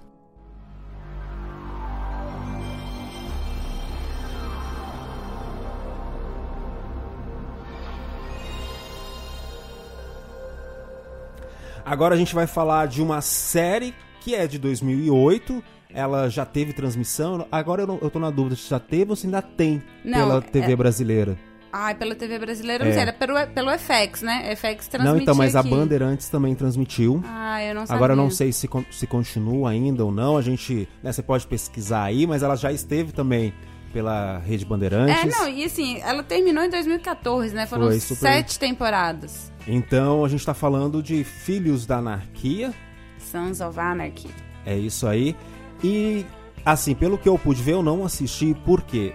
Agora 11.83 12.15
a 12.15 12.17
gente 12.17 12.33
vai 12.33 12.47
falar 12.47 12.87
de 12.87 13.01
uma 13.01 13.19
série 13.19 13.93
que 14.21 14.33
é 14.33 14.47
de 14.47 14.57
2008. 14.57 15.61
Ela 15.93 16.29
já 16.29 16.45
teve 16.45 16.71
transmissão. 16.71 17.45
Agora 17.51 17.81
eu, 17.81 17.87
não, 17.87 17.99
eu 18.01 18.09
tô 18.09 18.17
na 18.17 18.29
dúvida 18.29 18.55
se 18.55 18.69
já 18.69 18.79
teve 18.79 19.09
ou 19.09 19.15
se 19.15 19.25
ainda 19.25 19.41
tem 19.41 19.83
não, 20.05 20.19
pela 20.19 20.41
TV 20.41 20.71
é... 20.71 20.75
brasileira. 20.75 21.50
Ai, 21.73 21.95
pela 21.95 22.13
TV 22.15 22.37
brasileira, 22.37 22.83
não 22.83 22.91
é. 22.91 22.93
sei, 22.93 23.01
era 23.03 23.13
pelo, 23.13 23.33
pelo 23.47 23.71
FX, 23.77 24.21
né? 24.21 24.55
FX 24.55 24.87
transmitiu 24.87 25.03
Não, 25.03 25.17
então, 25.17 25.35
mas 25.35 25.55
aqui. 25.55 25.67
a 25.67 25.71
Bandeirantes 25.71 26.29
também 26.29 26.53
transmitiu. 26.53 27.23
Ah, 27.25 27.63
eu 27.63 27.73
não 27.73 27.85
sabia. 27.85 27.95
Agora 27.95 28.13
eu 28.13 28.17
não 28.17 28.29
sei 28.29 28.51
se, 28.51 28.69
se 28.91 29.07
continua 29.07 29.69
ainda 29.69 30.03
ou 30.03 30.11
não, 30.11 30.35
a 30.35 30.41
gente, 30.41 30.87
né, 31.01 31.11
você 31.11 31.21
pode 31.21 31.47
pesquisar 31.47 32.03
aí, 32.03 32.27
mas 32.27 32.43
ela 32.43 32.55
já 32.55 32.71
esteve 32.71 33.13
também 33.13 33.53
pela 33.91 34.39
Rede 34.39 34.65
Bandeirantes. 34.65 35.23
É, 35.23 35.39
não, 35.39 35.47
e 35.49 35.63
assim, 35.63 35.99
ela 36.01 36.23
terminou 36.23 36.63
em 36.63 36.69
2014, 36.69 37.53
né? 37.53 37.65
Foram 37.67 37.91
super... 37.99 38.15
sete 38.15 38.57
temporadas. 38.59 39.51
Então, 39.67 40.25
a 40.25 40.29
gente 40.29 40.45
tá 40.45 40.53
falando 40.53 41.03
de 41.03 41.23
Filhos 41.23 41.85
da 41.85 41.97
Anarquia. 41.97 42.73
Sons 43.17 43.61
of 43.61 43.79
Anarchy. 43.79 44.29
É 44.65 44.77
isso 44.77 45.07
aí. 45.07 45.35
E, 45.83 46.25
assim, 46.65 46.95
pelo 46.95 47.17
que 47.17 47.29
eu 47.29 47.37
pude 47.37 47.61
ver, 47.61 47.73
eu 47.73 47.83
não 47.83 48.03
assisti, 48.03 48.55
porque 48.65 49.13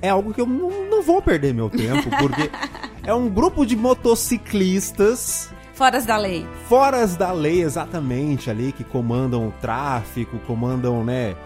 é 0.00 0.08
algo 0.08 0.32
que 0.32 0.40
eu 0.40 0.46
não, 0.46 0.70
não 0.88 1.02
vou 1.02 1.20
perder 1.20 1.54
meu 1.54 1.68
tempo, 1.70 2.08
porque 2.18 2.50
é 3.04 3.14
um 3.14 3.28
grupo 3.28 3.64
de 3.64 3.76
motociclistas 3.76 5.50
Foras 5.78 6.04
da 6.04 6.16
lei. 6.16 6.44
Foras 6.68 7.14
da 7.14 7.30
lei, 7.30 7.62
exatamente, 7.62 8.50
ali, 8.50 8.72
que 8.72 8.82
comandam 8.82 9.46
o 9.46 9.52
tráfico, 9.60 10.36
comandam, 10.40 11.04
né, 11.04 11.36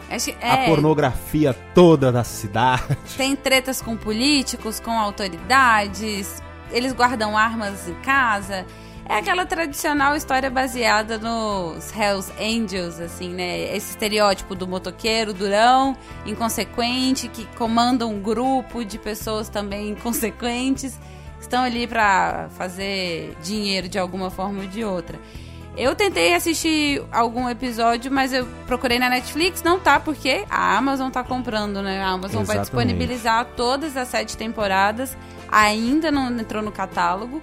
é, 0.40 0.50
a 0.50 0.56
pornografia 0.68 1.52
toda 1.74 2.10
da 2.10 2.24
cidade. 2.24 2.96
Tem 3.14 3.36
tretas 3.36 3.82
com 3.82 3.94
políticos, 3.94 4.80
com 4.80 4.90
autoridades, 4.90 6.42
eles 6.70 6.94
guardam 6.94 7.36
armas 7.36 7.86
em 7.86 7.94
casa. 7.96 8.64
É 9.08 9.16
aquela 9.16 9.44
tradicional 9.44 10.16
história 10.16 10.48
baseada 10.48 11.18
nos 11.18 11.92
Hells 11.94 12.32
Angels, 12.40 13.00
assim, 13.00 13.30
né? 13.30 13.74
Esse 13.74 13.90
estereótipo 13.90 14.54
do 14.54 14.66
motoqueiro 14.66 15.32
durão, 15.32 15.96
inconsequente, 16.24 17.28
que 17.28 17.44
comanda 17.56 18.06
um 18.06 18.20
grupo 18.20 18.84
de 18.84 18.98
pessoas 18.98 19.48
também 19.48 19.90
inconsequentes, 19.98 20.98
que 21.36 21.42
estão 21.42 21.64
ali 21.64 21.86
para 21.86 22.48
fazer 22.56 23.36
dinheiro 23.42 23.88
de 23.88 23.98
alguma 23.98 24.30
forma 24.30 24.62
ou 24.62 24.66
de 24.68 24.84
outra. 24.84 25.18
Eu 25.76 25.94
tentei 25.94 26.34
assistir 26.34 27.02
algum 27.10 27.48
episódio, 27.48 28.12
mas 28.12 28.32
eu 28.32 28.46
procurei 28.66 28.98
na 28.98 29.08
Netflix, 29.08 29.62
não 29.62 29.80
tá, 29.80 29.98
porque 29.98 30.44
a 30.50 30.76
Amazon 30.76 31.10
tá 31.10 31.24
comprando, 31.24 31.82
né? 31.82 32.02
A 32.02 32.08
Amazon 32.08 32.42
Exatamente. 32.42 32.46
vai 32.46 32.58
disponibilizar 32.58 33.46
todas 33.56 33.96
as 33.96 34.08
sete 34.08 34.36
temporadas, 34.36 35.16
ainda 35.50 36.10
não 36.10 36.30
entrou 36.38 36.62
no 36.62 36.70
catálogo. 36.70 37.40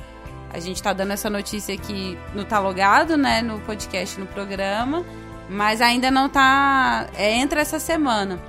A 0.51 0.59
gente 0.59 0.77
está 0.77 0.93
dando 0.93 1.11
essa 1.11 1.29
notícia 1.29 1.73
aqui 1.73 2.17
no 2.33 2.43
Tá 2.43 2.59
Logado, 2.59 3.15
né? 3.17 3.41
No 3.41 3.59
podcast, 3.59 4.19
no 4.19 4.25
programa. 4.25 5.05
Mas 5.49 5.81
ainda 5.81 6.09
não 6.11 6.29
tá. 6.29 7.07
É, 7.15 7.35
entra 7.35 7.61
essa 7.61 7.79
semana. 7.79 8.39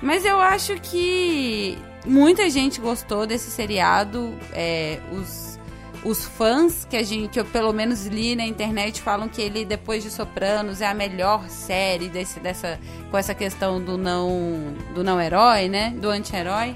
Mas 0.00 0.24
eu 0.24 0.40
acho 0.40 0.74
que 0.80 1.76
muita 2.06 2.48
gente 2.48 2.80
gostou 2.80 3.26
desse 3.26 3.50
seriado. 3.50 4.36
É, 4.52 5.00
os, 5.12 5.58
os 6.04 6.24
fãs 6.24 6.84
que 6.88 6.96
a 6.96 7.02
gente, 7.02 7.28
que 7.30 7.40
eu 7.40 7.44
pelo 7.44 7.72
menos 7.72 8.06
li 8.06 8.36
na 8.36 8.44
internet, 8.44 9.02
falam 9.02 9.28
que 9.28 9.42
ele, 9.42 9.64
depois 9.64 10.02
de 10.02 10.10
Sopranos, 10.10 10.80
é 10.80 10.86
a 10.86 10.94
melhor 10.94 11.48
série 11.48 12.08
desse, 12.08 12.38
dessa, 12.38 12.78
com 13.10 13.18
essa 13.18 13.34
questão 13.34 13.80
do 13.80 13.98
não, 13.98 14.74
do 14.94 15.02
não 15.02 15.20
herói, 15.20 15.68
né? 15.68 15.92
Do 15.96 16.08
anti-herói. 16.08 16.74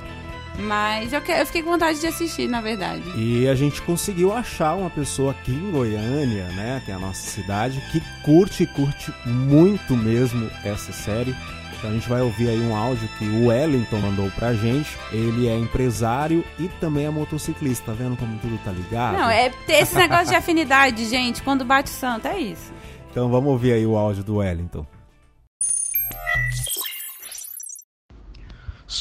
Mas 0.59 1.13
eu, 1.13 1.21
que, 1.21 1.33
eu 1.33 1.47
fiquei 1.47 1.63
com 1.63 1.71
vontade 1.71 2.01
de 2.01 2.07
assistir, 2.07 2.49
na 2.49 2.61
verdade. 2.61 3.03
E 3.17 3.49
a 3.49 3.55
gente 3.55 3.81
conseguiu 3.83 4.33
achar 4.33 4.75
uma 4.75 4.91
pessoa 4.91 5.33
aqui 5.33 5.53
em 5.53 5.71
Goiânia, 5.71 6.45
né, 6.49 6.83
que 6.85 6.91
é 6.91 6.95
a 6.95 6.99
nossa 6.99 7.23
cidade, 7.23 7.83
que 7.91 8.03
curte, 8.23 8.67
curte 8.67 9.13
muito 9.25 9.97
mesmo 9.97 10.51
essa 10.65 10.93
série. 10.93 11.35
Então 11.83 11.91
a 11.91 11.95
gente 11.95 12.09
vai 12.09 12.21
ouvir 12.21 12.49
aí 12.49 12.61
um 12.61 12.77
áudio 12.77 13.09
que 13.19 13.25
o 13.25 13.47
Wellington 13.49 13.99
mandou 13.99 14.31
pra 14.31 14.55
gente. 14.55 14.97
Ele 15.11 15.49
é 15.49 15.59
empresário 15.59 16.45
e 16.57 16.69
também 16.81 17.07
é 17.07 17.11
motociclista. 17.11 17.87
Tá 17.87 17.93
vendo 17.93 18.17
como 18.17 18.39
tudo 18.39 18.57
tá 18.59 18.71
ligado? 18.71 19.19
Não, 19.19 19.29
é 19.29 19.51
esse 19.69 19.97
negócio 19.97 20.29
de 20.29 20.37
afinidade, 20.37 21.05
gente. 21.07 21.43
Quando 21.43 21.65
bate 21.65 21.91
o 21.91 21.93
santo, 21.93 22.29
é 22.29 22.39
isso. 22.39 22.73
Então 23.11 23.29
vamos 23.29 23.51
ouvir 23.51 23.73
aí 23.73 23.85
o 23.85 23.97
áudio 23.97 24.23
do 24.23 24.37
Wellington. 24.37 24.87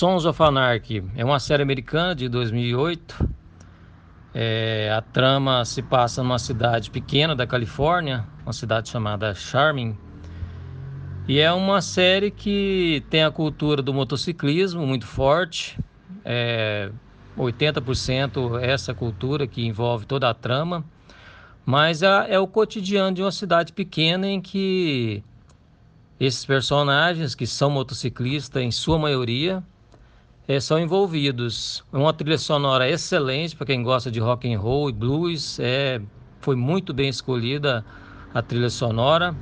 Sons 0.01 0.25
of 0.25 0.41
Anarchy 0.41 1.03
é 1.15 1.23
uma 1.23 1.39
série 1.39 1.61
americana 1.61 2.15
de 2.15 2.27
2008. 2.27 3.29
É, 4.33 4.91
a 4.91 4.99
trama 4.99 5.63
se 5.63 5.83
passa 5.83 6.23
numa 6.23 6.39
cidade 6.39 6.89
pequena 6.89 7.35
da 7.35 7.45
Califórnia, 7.45 8.25
uma 8.43 8.51
cidade 8.51 8.89
chamada 8.89 9.35
Charming. 9.35 9.95
E 11.27 11.37
é 11.37 11.53
uma 11.53 11.83
série 11.83 12.31
que 12.31 13.05
tem 13.11 13.23
a 13.23 13.29
cultura 13.29 13.83
do 13.83 13.93
motociclismo 13.93 14.87
muito 14.87 15.05
forte. 15.05 15.77
É, 16.25 16.91
80% 17.37 18.59
essa 18.59 18.95
cultura 18.95 19.45
que 19.45 19.63
envolve 19.63 20.07
toda 20.07 20.27
a 20.27 20.33
trama. 20.33 20.83
Mas 21.63 22.01
é, 22.01 22.07
é 22.27 22.39
o 22.39 22.47
cotidiano 22.47 23.15
de 23.15 23.21
uma 23.21 23.31
cidade 23.31 23.71
pequena 23.71 24.25
em 24.25 24.41
que 24.41 25.23
esses 26.19 26.43
personagens, 26.43 27.35
que 27.35 27.45
são 27.45 27.69
motociclistas 27.69 28.63
em 28.63 28.71
sua 28.71 28.97
maioria, 28.97 29.63
é, 30.47 30.59
são 30.59 30.79
envolvidos. 30.79 31.83
É 31.93 31.97
uma 31.97 32.13
trilha 32.13 32.37
sonora 32.37 32.89
excelente 32.89 33.55
para 33.55 33.65
quem 33.65 33.83
gosta 33.83 34.11
de 34.11 34.19
rock 34.19 34.51
and 34.51 34.59
roll 34.59 34.89
e 34.89 34.93
blues. 34.93 35.59
É, 35.59 36.01
foi 36.39 36.55
muito 36.55 36.93
bem 36.93 37.09
escolhida 37.09 37.85
a 38.33 38.41
trilha 38.41 38.69
sonora. 38.69 39.35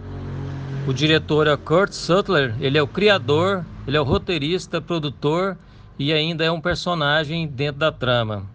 O 0.87 0.93
diretor 0.93 1.47
é 1.47 1.55
Kurt 1.55 1.91
Sutler, 1.93 2.55
ele 2.59 2.77
é 2.77 2.81
o 2.81 2.87
criador, 2.87 3.65
ele 3.85 3.95
é 3.95 4.01
o 4.01 4.03
roteirista, 4.03 4.81
produtor 4.81 5.57
e 5.97 6.11
ainda 6.11 6.43
é 6.43 6.51
um 6.51 6.61
personagem 6.61 7.47
dentro 7.47 7.79
da 7.79 7.91
trama. 7.91 8.45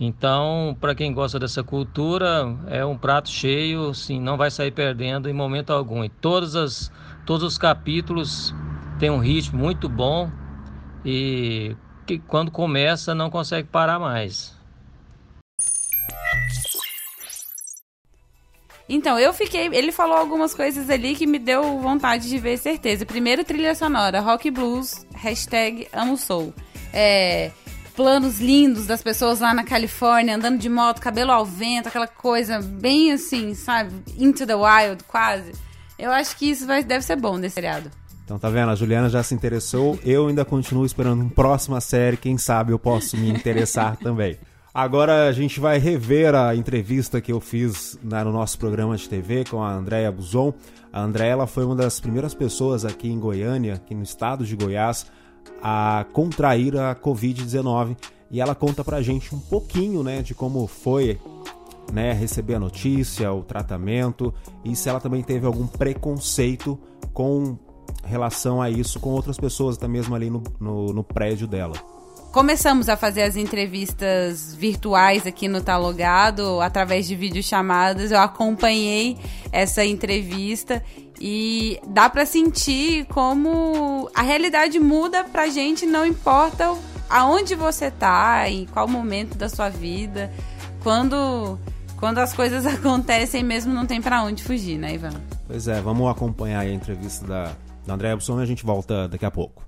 Então, 0.00 0.76
para 0.80 0.94
quem 0.94 1.12
gosta 1.12 1.38
dessa 1.38 1.62
cultura, 1.62 2.56
é 2.66 2.84
um 2.84 2.98
prato 2.98 3.28
cheio, 3.28 3.94
sim, 3.94 4.20
não 4.20 4.36
vai 4.36 4.50
sair 4.50 4.72
perdendo 4.72 5.28
em 5.28 5.32
momento 5.32 5.72
algum. 5.72 6.02
E 6.02 6.08
todas 6.08 6.56
as, 6.56 6.90
todos 7.24 7.44
os 7.44 7.56
capítulos 7.56 8.52
têm 8.98 9.10
um 9.10 9.18
ritmo 9.18 9.60
muito 9.60 9.88
bom 9.88 10.28
e 11.04 11.76
que 12.06 12.18
quando 12.18 12.50
começa 12.50 13.14
não 13.14 13.30
consegue 13.30 13.68
parar 13.68 13.98
mais. 13.98 14.54
Então, 18.88 19.18
eu 19.18 19.32
fiquei. 19.32 19.68
Ele 19.72 19.92
falou 19.92 20.16
algumas 20.16 20.54
coisas 20.54 20.90
ali 20.90 21.14
que 21.14 21.26
me 21.26 21.38
deu 21.38 21.78
vontade 21.80 22.28
de 22.28 22.38
ver 22.38 22.58
certeza. 22.58 23.06
Primeiro, 23.06 23.44
trilha 23.44 23.74
sonora, 23.74 24.20
rock 24.20 24.50
blues, 24.50 25.06
hashtag 25.14 25.88
amo 25.92 26.16
soul. 26.16 26.52
É, 26.92 27.50
planos 27.94 28.40
lindos 28.40 28.86
das 28.86 29.02
pessoas 29.02 29.40
lá 29.40 29.54
na 29.54 29.64
Califórnia, 29.64 30.36
andando 30.36 30.58
de 30.58 30.68
moto, 30.68 31.00
cabelo 31.00 31.30
ao 31.30 31.44
vento, 31.44 31.88
aquela 31.88 32.06
coisa 32.06 32.60
bem 32.60 33.12
assim, 33.12 33.54
sabe? 33.54 33.94
Into 34.18 34.46
the 34.46 34.54
wild, 34.54 35.04
quase. 35.04 35.52
Eu 35.98 36.10
acho 36.10 36.36
que 36.36 36.50
isso 36.50 36.66
vai, 36.66 36.82
deve 36.82 37.04
ser 37.04 37.16
bom 37.16 37.38
desse 37.38 37.54
seriado. 37.54 37.90
Então 38.32 38.38
tá 38.38 38.48
vendo, 38.48 38.70
a 38.70 38.74
Juliana 38.74 39.10
já 39.10 39.22
se 39.22 39.34
interessou, 39.34 39.98
eu 40.02 40.26
ainda 40.26 40.42
continuo 40.42 40.86
esperando 40.86 41.20
uma 41.20 41.28
próxima 41.28 41.82
série, 41.82 42.16
quem 42.16 42.38
sabe 42.38 42.72
eu 42.72 42.78
posso 42.78 43.14
me 43.14 43.28
interessar 43.28 43.94
também. 44.02 44.38
Agora 44.72 45.28
a 45.28 45.32
gente 45.32 45.60
vai 45.60 45.76
rever 45.76 46.34
a 46.34 46.56
entrevista 46.56 47.20
que 47.20 47.30
eu 47.30 47.42
fiz 47.42 47.98
né, 48.02 48.24
no 48.24 48.32
nosso 48.32 48.58
programa 48.58 48.96
de 48.96 49.06
TV 49.06 49.44
com 49.44 49.62
a 49.62 49.70
Andréa 49.70 50.10
Buzon. 50.10 50.54
A 50.90 51.02
Andréa 51.02 51.32
ela 51.32 51.46
foi 51.46 51.62
uma 51.66 51.76
das 51.76 52.00
primeiras 52.00 52.32
pessoas 52.32 52.86
aqui 52.86 53.06
em 53.06 53.20
Goiânia, 53.20 53.74
aqui 53.74 53.94
no 53.94 54.02
estado 54.02 54.46
de 54.46 54.56
Goiás, 54.56 55.04
a 55.62 56.06
contrair 56.14 56.74
a 56.78 56.94
Covid-19 56.94 57.98
e 58.30 58.40
ela 58.40 58.54
conta 58.54 58.82
pra 58.82 59.02
gente 59.02 59.34
um 59.34 59.40
pouquinho 59.40 60.02
né, 60.02 60.22
de 60.22 60.34
como 60.34 60.66
foi 60.66 61.20
né, 61.92 62.14
receber 62.14 62.54
a 62.54 62.58
notícia, 62.58 63.30
o 63.30 63.42
tratamento 63.42 64.32
e 64.64 64.74
se 64.74 64.88
ela 64.88 65.00
também 65.00 65.22
teve 65.22 65.44
algum 65.44 65.66
preconceito 65.66 66.80
com 67.12 67.58
relação 68.04 68.60
a 68.60 68.70
isso 68.70 68.98
com 69.00 69.10
outras 69.10 69.36
pessoas, 69.36 69.76
até 69.76 69.88
mesmo 69.88 70.14
ali 70.14 70.30
no, 70.30 70.42
no, 70.60 70.92
no 70.92 71.04
prédio 71.04 71.46
dela. 71.46 71.74
Começamos 72.32 72.88
a 72.88 72.96
fazer 72.96 73.22
as 73.22 73.36
entrevistas 73.36 74.54
virtuais 74.54 75.26
aqui 75.26 75.48
no 75.48 75.60
Talogado, 75.60 76.62
através 76.62 77.06
de 77.06 77.14
videochamadas. 77.14 78.10
Eu 78.10 78.20
acompanhei 78.20 79.18
essa 79.52 79.84
entrevista 79.84 80.82
e 81.20 81.78
dá 81.86 82.08
para 82.08 82.24
sentir 82.24 83.04
como 83.06 84.10
a 84.14 84.22
realidade 84.22 84.80
muda 84.80 85.24
pra 85.24 85.48
gente, 85.48 85.84
não 85.84 86.06
importa 86.06 86.74
aonde 87.08 87.54
você 87.54 87.90
tá, 87.90 88.48
em 88.48 88.64
qual 88.64 88.88
momento 88.88 89.36
da 89.36 89.48
sua 89.50 89.68
vida. 89.68 90.32
Quando 90.82 91.58
quando 91.98 92.18
as 92.18 92.32
coisas 92.32 92.64
acontecem 92.66 93.44
mesmo 93.44 93.72
não 93.74 93.86
tem 93.86 94.00
para 94.00 94.24
onde 94.24 94.42
fugir, 94.42 94.78
né, 94.78 94.94
Ivan? 94.94 95.12
Pois 95.46 95.68
é, 95.68 95.80
vamos 95.82 96.10
acompanhar 96.10 96.60
a 96.60 96.68
entrevista 96.68 97.26
da 97.26 97.52
da 97.86 97.94
André 97.94 98.12
Epson 98.12 98.40
e 98.40 98.42
a 98.42 98.46
gente 98.46 98.64
volta 98.64 99.08
daqui 99.08 99.24
a 99.24 99.30
pouco. 99.30 99.62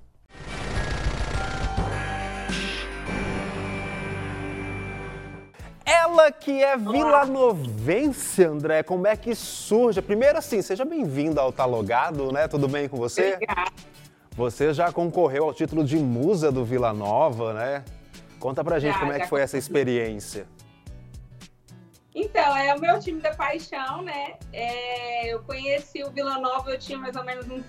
Ela 5.85 6.31
que 6.31 6.63
é 6.63 6.75
vilanovense, 6.77 8.43
André, 8.43 8.81
como 8.83 9.05
é 9.05 9.15
que 9.15 9.35
surge? 9.35 10.01
Primeiro 10.01 10.37
assim, 10.37 10.61
seja 10.61 10.83
bem-vinda 10.83 11.41
ao 11.41 11.51
Talogado, 11.51 12.31
né? 12.31 12.47
Tudo 12.47 12.67
bem 12.67 12.87
com 12.87 12.97
você? 12.97 13.33
Obrigada. 13.33 13.71
Você 14.35 14.73
já 14.73 14.91
concorreu 14.91 15.45
ao 15.45 15.53
título 15.53 15.83
de 15.83 15.97
musa 15.97 16.51
do 16.51 16.65
Vila 16.65 16.93
Nova, 16.93 17.53
né? 17.53 17.83
Conta 18.39 18.63
pra 18.63 18.79
gente 18.79 18.93
Já, 18.93 18.99
como 18.99 19.11
é 19.11 19.19
que 19.19 19.27
foi 19.27 19.41
essa 19.41 19.57
experiência. 19.57 20.45
Então, 22.17 22.55
é 22.55 22.73
o 22.73 22.79
meu 22.79 22.97
time 22.97 23.19
da 23.19 23.35
paixão, 23.35 24.01
né? 24.01 24.35
É, 24.53 25.27
eu 25.33 25.43
conheci 25.43 26.01
o 26.01 26.09
Vila 26.11 26.39
Nova, 26.39 26.71
eu 26.71 26.79
tinha 26.79 26.97
mais 26.97 27.13
ou 27.17 27.25
menos 27.25 27.45
uns, 27.49 27.65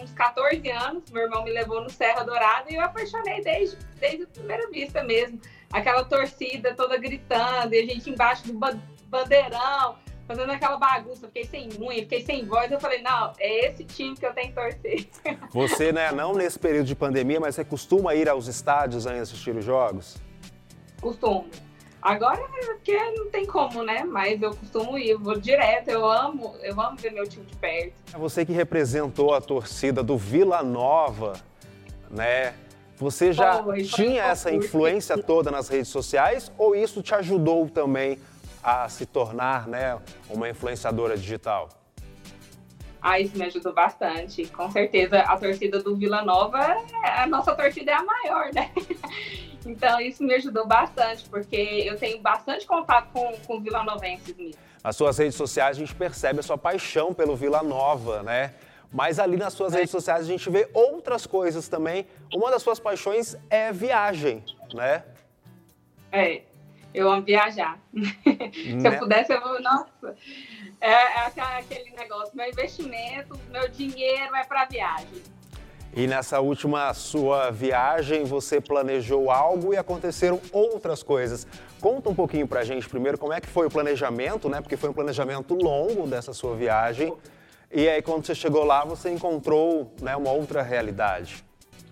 uns 0.00 0.12
14 0.12 0.70
anos. 0.70 1.10
Meu 1.10 1.24
irmão 1.24 1.42
me 1.42 1.50
levou 1.50 1.82
no 1.82 1.90
Serra 1.90 2.22
Dourada 2.22 2.70
e 2.70 2.76
eu 2.76 2.82
apaixonei 2.82 3.42
desde, 3.42 3.76
desde 3.98 4.22
a 4.22 4.26
primeira 4.28 4.70
vista 4.70 5.02
mesmo. 5.02 5.40
Aquela 5.72 6.04
torcida 6.04 6.72
toda 6.72 6.96
gritando 6.98 7.74
e 7.74 7.80
a 7.80 7.84
gente 7.84 8.08
embaixo 8.08 8.46
do 8.46 8.52
ba- 8.52 8.78
bandeirão, 9.06 9.96
fazendo 10.24 10.52
aquela 10.52 10.76
bagunça. 10.76 11.26
Fiquei 11.26 11.44
sem 11.46 11.68
unha, 11.80 12.02
fiquei 12.02 12.22
sem 12.24 12.46
voz. 12.46 12.70
Eu 12.70 12.78
falei, 12.78 13.02
não, 13.02 13.32
é 13.40 13.66
esse 13.66 13.82
time 13.84 14.16
que 14.16 14.24
eu 14.24 14.32
tenho 14.32 14.48
que 14.50 14.54
torcer. 14.54 15.08
Você, 15.50 15.90
né, 15.90 16.12
não 16.12 16.32
nesse 16.32 16.60
período 16.60 16.86
de 16.86 16.94
pandemia, 16.94 17.40
mas 17.40 17.56
você 17.56 17.64
costuma 17.64 18.14
ir 18.14 18.28
aos 18.28 18.46
estádios 18.46 19.04
aí 19.04 19.18
assistir 19.18 19.56
os 19.56 19.64
jogos? 19.64 20.16
Costumo. 21.00 21.50
Agora 22.02 22.40
é 22.40 22.66
porque 22.66 22.96
não 23.12 23.30
tem 23.30 23.44
como, 23.46 23.82
né? 23.82 24.04
Mas 24.04 24.40
eu 24.40 24.54
costumo 24.54 24.96
ir, 24.96 25.14
vou 25.16 25.38
direto, 25.38 25.88
eu 25.88 26.08
amo, 26.10 26.54
eu 26.62 26.80
amo 26.80 26.96
ver 26.96 27.12
meu 27.12 27.28
time 27.28 27.44
de 27.44 27.54
perto. 27.56 27.92
É 28.12 28.16
você 28.18 28.44
que 28.44 28.52
representou 28.52 29.34
a 29.34 29.40
torcida 29.40 30.02
do 30.02 30.16
Vila 30.16 30.62
Nova, 30.62 31.34
né? 32.10 32.54
Você 32.96 33.32
já 33.32 33.62
Foi, 33.62 33.82
tinha 33.82 34.24
essa 34.24 34.52
influência 34.52 35.16
toda 35.16 35.50
nas 35.50 35.68
redes 35.68 35.88
sociais 35.88 36.50
ou 36.58 36.74
isso 36.74 37.02
te 37.02 37.14
ajudou 37.14 37.68
também 37.68 38.18
a 38.62 38.88
se 38.90 39.06
tornar, 39.06 39.66
né, 39.66 39.98
uma 40.28 40.50
influenciadora 40.50 41.16
digital? 41.16 41.70
Ah, 43.00 43.18
isso 43.18 43.34
me 43.38 43.44
ajudou 43.46 43.72
bastante. 43.72 44.46
Com 44.48 44.70
certeza, 44.70 45.20
a 45.20 45.34
torcida 45.38 45.82
do 45.82 45.96
Vila 45.96 46.20
Nova, 46.22 46.58
é- 47.02 47.22
a 47.22 47.26
nossa 47.26 47.54
torcida 47.56 47.90
é 47.92 47.94
a 47.94 48.04
maior, 48.04 48.50
né? 48.52 48.70
Então, 49.66 50.00
isso 50.00 50.22
me 50.22 50.34
ajudou 50.34 50.66
bastante, 50.66 51.28
porque 51.28 51.56
eu 51.56 51.96
tenho 51.98 52.20
bastante 52.20 52.66
contato 52.66 53.08
com, 53.12 53.32
com 53.46 53.60
Vila 53.60 53.82
Novenses 53.84 54.34
mesmo. 54.36 54.54
Nas 54.82 54.96
suas 54.96 55.18
redes 55.18 55.34
sociais 55.34 55.76
a 55.76 55.80
gente 55.80 55.94
percebe 55.94 56.40
a 56.40 56.42
sua 56.42 56.56
paixão 56.56 57.12
pelo 57.12 57.36
Vila 57.36 57.62
Nova, 57.62 58.22
né? 58.22 58.54
Mas 58.92 59.18
ali 59.18 59.36
nas 59.36 59.52
suas 59.52 59.72
redes 59.74 59.90
sociais 59.90 60.24
a 60.24 60.26
gente 60.28 60.48
vê 60.50 60.68
outras 60.72 61.26
coisas 61.26 61.68
também. 61.68 62.06
Uma 62.34 62.50
das 62.50 62.62
suas 62.62 62.80
paixões 62.80 63.36
é 63.48 63.70
viagem, 63.72 64.42
né? 64.74 65.04
É, 66.10 66.42
eu 66.92 67.08
amo 67.10 67.22
viajar. 67.22 67.78
Se 68.52 68.74
Né? 68.74 68.88
eu 68.96 68.98
pudesse, 68.98 69.32
eu 69.32 69.40
vou. 69.40 69.60
Nossa, 69.62 70.16
é, 70.80 70.90
é 70.90 71.58
aquele 71.58 71.90
negócio: 71.90 72.34
meu 72.36 72.48
investimento, 72.48 73.38
meu 73.50 73.68
dinheiro 73.68 74.34
é 74.34 74.44
para 74.44 74.64
viagem. 74.64 75.22
E 75.92 76.06
nessa 76.06 76.38
última 76.40 76.94
sua 76.94 77.50
viagem, 77.50 78.22
você 78.22 78.60
planejou 78.60 79.28
algo 79.28 79.74
e 79.74 79.76
aconteceram 79.76 80.40
outras 80.52 81.02
coisas. 81.02 81.48
Conta 81.80 82.08
um 82.08 82.14
pouquinho 82.14 82.46
pra 82.46 82.62
gente 82.62 82.88
primeiro 82.88 83.18
como 83.18 83.32
é 83.32 83.40
que 83.40 83.48
foi 83.48 83.66
o 83.66 83.70
planejamento, 83.70 84.48
né? 84.48 84.60
Porque 84.60 84.76
foi 84.76 84.90
um 84.90 84.92
planejamento 84.92 85.52
longo 85.54 86.06
dessa 86.06 86.32
sua 86.32 86.54
viagem. 86.54 87.12
E 87.72 87.88
aí 87.88 88.00
quando 88.02 88.24
você 88.24 88.36
chegou 88.36 88.64
lá, 88.64 88.84
você 88.84 89.10
encontrou 89.10 89.92
né, 90.00 90.14
uma 90.14 90.30
outra 90.30 90.62
realidade. 90.62 91.44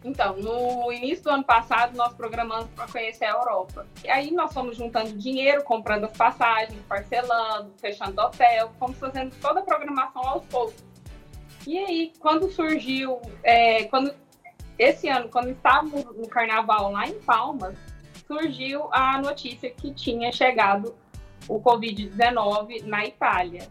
Então, 0.05 0.37
no 0.37 0.93
início 0.93 1.25
do 1.25 1.31
ano 1.31 1.45
passado, 1.45 1.97
nós 1.97 2.15
programamos 2.15 2.69
para 2.77 2.87
conhecer 2.87 3.25
a 3.25 3.31
Europa. 3.31 3.85
E 4.05 4.09
aí 4.09 4.31
nós 4.31 4.53
fomos 4.55 4.77
juntando 4.77 5.13
dinheiro, 5.13 5.65
comprando 5.65 6.05
as 6.05 6.17
passagens, 6.17 6.81
parcelando, 6.89 7.73
fechando 7.81 8.21
hotel, 8.21 8.71
fomos 8.79 8.97
fazendo 8.97 9.35
toda 9.41 9.59
a 9.59 9.63
programação 9.65 10.23
aos 10.25 10.45
poucos. 10.45 10.88
E 11.69 11.77
aí, 11.77 12.13
quando 12.19 12.51
surgiu, 12.51 13.21
é, 13.43 13.85
quando 13.85 14.11
esse 14.79 15.07
ano, 15.07 15.29
quando 15.29 15.51
estávamos 15.51 16.03
no 16.17 16.27
carnaval 16.27 16.91
lá 16.91 17.07
em 17.07 17.21
Palmas, 17.21 17.77
surgiu 18.27 18.89
a 18.91 19.21
notícia 19.21 19.69
que 19.69 19.93
tinha 19.93 20.33
chegado 20.33 20.95
o 21.47 21.61
Covid-19 21.61 22.85
na 22.85 23.05
Itália. 23.05 23.69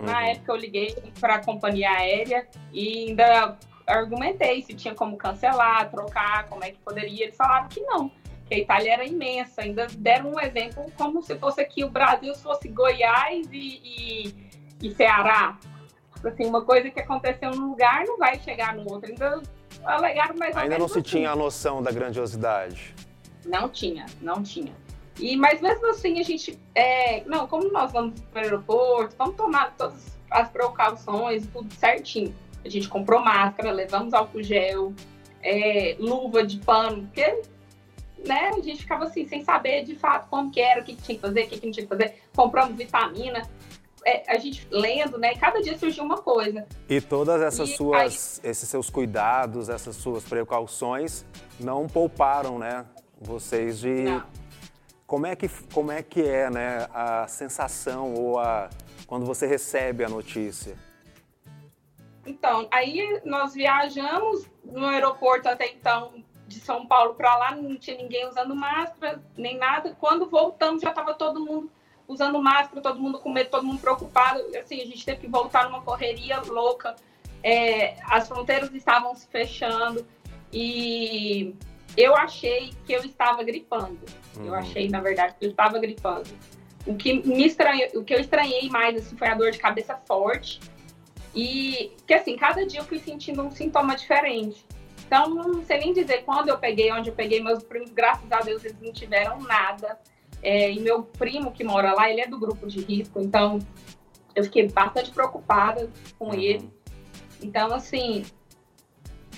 Uhum. 0.00 0.06
Na 0.06 0.30
época 0.30 0.50
eu 0.50 0.56
liguei 0.56 0.96
para 1.20 1.36
a 1.36 1.44
companhia 1.44 1.92
aérea 1.92 2.48
e 2.72 3.06
ainda 3.06 3.56
argumentei 3.86 4.62
se 4.62 4.74
tinha 4.74 4.92
como 4.92 5.16
cancelar, 5.16 5.88
trocar, 5.88 6.48
como 6.48 6.64
é 6.64 6.72
que 6.72 6.78
poderia. 6.78 7.26
Eles 7.26 7.36
falaram 7.36 7.68
que 7.68 7.80
não, 7.82 8.10
que 8.48 8.54
a 8.54 8.58
Itália 8.58 8.94
era 8.94 9.04
imensa. 9.04 9.62
Ainda 9.62 9.86
deram 9.96 10.32
um 10.32 10.40
exemplo 10.40 10.84
como 10.98 11.22
se 11.22 11.38
fosse 11.38 11.60
aqui 11.60 11.84
o 11.84 11.88
Brasil, 11.88 12.34
se 12.34 12.42
fosse 12.42 12.66
Goiás 12.66 13.46
e, 13.52 13.80
e, 13.84 14.34
e 14.82 14.90
Ceará. 14.92 15.56
Tipo 16.26 16.28
assim, 16.28 16.46
uma 16.46 16.64
coisa 16.64 16.90
que 16.90 16.98
aconteceu 16.98 17.50
num 17.52 17.70
lugar 17.70 18.04
não 18.04 18.18
vai 18.18 18.38
chegar 18.40 18.74
no 18.74 18.90
outro. 18.90 19.10
Ainda 19.10 19.42
alegaram 19.84 20.36
mais 20.36 20.56
Ainda 20.56 20.78
não 20.78 20.88
se 20.88 20.98
assim. 20.98 21.02
tinha 21.02 21.30
a 21.30 21.36
noção 21.36 21.80
da 21.82 21.92
grandiosidade. 21.92 22.94
Não 23.44 23.68
tinha, 23.68 24.06
não 24.20 24.42
tinha. 24.42 24.72
E, 25.20 25.36
mas 25.36 25.60
mesmo 25.60 25.88
assim, 25.88 26.18
a 26.18 26.22
gente. 26.24 26.58
É, 26.74 27.22
não, 27.26 27.46
como 27.46 27.70
nós 27.70 27.92
vamos 27.92 28.20
para 28.32 28.40
o 28.40 28.44
aeroporto, 28.44 29.14
vamos 29.16 29.36
tomar 29.36 29.74
todas 29.76 30.18
as 30.30 30.48
precauções, 30.48 31.46
tudo 31.46 31.72
certinho. 31.74 32.34
A 32.64 32.68
gente 32.68 32.88
comprou 32.88 33.20
máscara, 33.20 33.70
levamos 33.70 34.12
álcool 34.12 34.42
gel, 34.42 34.92
é, 35.42 35.96
luva 36.00 36.44
de 36.44 36.58
pano, 36.58 37.02
porque 37.04 37.40
né, 38.26 38.48
a 38.48 38.60
gente 38.60 38.78
ficava 38.82 39.04
assim, 39.04 39.28
sem 39.28 39.44
saber 39.44 39.84
de 39.84 39.94
fato 39.94 40.28
como 40.28 40.50
que 40.50 40.60
era, 40.60 40.80
o 40.80 40.84
que, 40.84 40.96
que 40.96 41.02
tinha 41.02 41.14
que 41.14 41.22
fazer, 41.22 41.44
o 41.44 41.48
que, 41.48 41.60
que 41.60 41.66
não 41.66 41.72
tinha 41.72 41.86
que 41.86 41.88
fazer. 41.88 42.16
Compramos 42.34 42.76
vitamina. 42.76 43.48
É, 44.08 44.22
a 44.28 44.38
gente 44.38 44.64
lendo, 44.70 45.18
né? 45.18 45.32
E 45.32 45.36
cada 45.36 45.60
dia 45.60 45.76
surgiu 45.76 46.04
uma 46.04 46.18
coisa. 46.18 46.64
E 46.88 47.00
todas 47.00 47.42
essas 47.42 47.70
e 47.70 47.76
suas, 47.76 48.40
aí... 48.44 48.50
esses 48.50 48.68
seus 48.68 48.88
cuidados, 48.88 49.68
essas 49.68 49.96
suas 49.96 50.22
precauções 50.22 51.26
não 51.58 51.88
pouparam, 51.88 52.56
né? 52.56 52.86
Vocês 53.20 53.80
de. 53.80 54.04
Não. 54.04 54.24
Como 55.08 55.26
é 55.26 55.34
que, 55.34 55.48
como 55.72 55.90
é, 55.90 56.04
que 56.04 56.22
é, 56.22 56.48
né, 56.48 56.86
a 56.94 57.26
sensação 57.26 58.14
ou 58.14 58.38
a 58.38 58.70
quando 59.08 59.26
você 59.26 59.44
recebe 59.44 60.04
a 60.04 60.08
notícia? 60.08 60.76
Então, 62.24 62.68
aí 62.70 63.20
nós 63.24 63.54
viajamos 63.54 64.48
no 64.64 64.86
aeroporto 64.86 65.48
até 65.48 65.68
então 65.68 66.24
de 66.46 66.60
São 66.60 66.86
Paulo 66.86 67.14
para 67.14 67.36
lá, 67.36 67.56
não 67.56 67.76
tinha 67.76 67.96
ninguém 67.96 68.28
usando 68.28 68.54
máscara, 68.54 69.20
nem 69.36 69.58
nada. 69.58 69.96
Quando 69.98 70.30
voltamos, 70.30 70.80
já 70.80 70.90
estava 70.90 71.14
todo 71.14 71.44
mundo 71.44 71.70
usando 72.08 72.40
máscara, 72.40 72.80
todo 72.80 73.00
mundo 73.00 73.18
com 73.18 73.30
medo, 73.30 73.50
todo 73.50 73.64
mundo 73.64 73.80
preocupado. 73.80 74.40
Assim, 74.58 74.80
a 74.80 74.86
gente 74.86 75.04
teve 75.04 75.22
que 75.22 75.26
voltar 75.26 75.64
numa 75.64 75.82
correria 75.82 76.40
louca. 76.40 76.96
É, 77.42 77.96
as 78.04 78.28
fronteiras 78.28 78.72
estavam 78.74 79.14
se 79.14 79.26
fechando 79.28 80.06
e 80.52 81.54
eu 81.96 82.14
achei 82.14 82.72
que 82.84 82.92
eu 82.92 83.02
estava 83.04 83.42
gripando. 83.42 83.98
Uhum. 84.36 84.46
Eu 84.46 84.54
achei, 84.54 84.88
na 84.88 85.00
verdade, 85.00 85.34
que 85.38 85.46
eu 85.46 85.50
estava 85.50 85.78
gripando. 85.78 86.28
O 86.86 86.94
que 86.94 87.14
me 87.26 87.46
estranhou, 87.46 87.88
o 87.94 88.04
que 88.04 88.14
eu 88.14 88.20
estranhei 88.20 88.68
mais 88.68 88.96
assim, 88.96 89.16
foi 89.16 89.28
a 89.28 89.34
dor 89.34 89.50
de 89.50 89.58
cabeça 89.58 89.96
forte. 90.06 90.60
E 91.34 91.92
que 92.06 92.14
assim, 92.14 92.36
cada 92.36 92.66
dia 92.66 92.80
eu 92.80 92.84
fui 92.84 92.98
sentindo 92.98 93.42
um 93.42 93.50
sintoma 93.50 93.96
diferente. 93.96 94.64
Então, 95.06 95.28
não 95.30 95.64
sei 95.64 95.78
nem 95.78 95.92
dizer 95.92 96.24
quando 96.24 96.48
eu 96.48 96.58
peguei, 96.58 96.90
onde 96.92 97.10
eu 97.10 97.14
peguei 97.14 97.42
meus 97.42 97.62
primos, 97.62 97.90
graças 97.90 98.30
a 98.30 98.40
Deus, 98.40 98.64
eles 98.64 98.80
não 98.80 98.92
tiveram 98.92 99.40
nada. 99.40 99.98
É, 100.42 100.70
e 100.70 100.80
meu 100.80 101.02
primo 101.02 101.52
que 101.52 101.64
mora 101.64 101.92
lá, 101.92 102.10
ele 102.10 102.20
é 102.20 102.26
do 102.26 102.38
grupo 102.38 102.66
de 102.66 102.80
risco, 102.80 103.20
então 103.20 103.58
eu 104.34 104.44
fiquei 104.44 104.68
bastante 104.68 105.10
preocupada 105.10 105.90
com 106.18 106.26
uhum. 106.26 106.34
ele. 106.34 106.70
Então, 107.42 107.72
assim, 107.74 108.24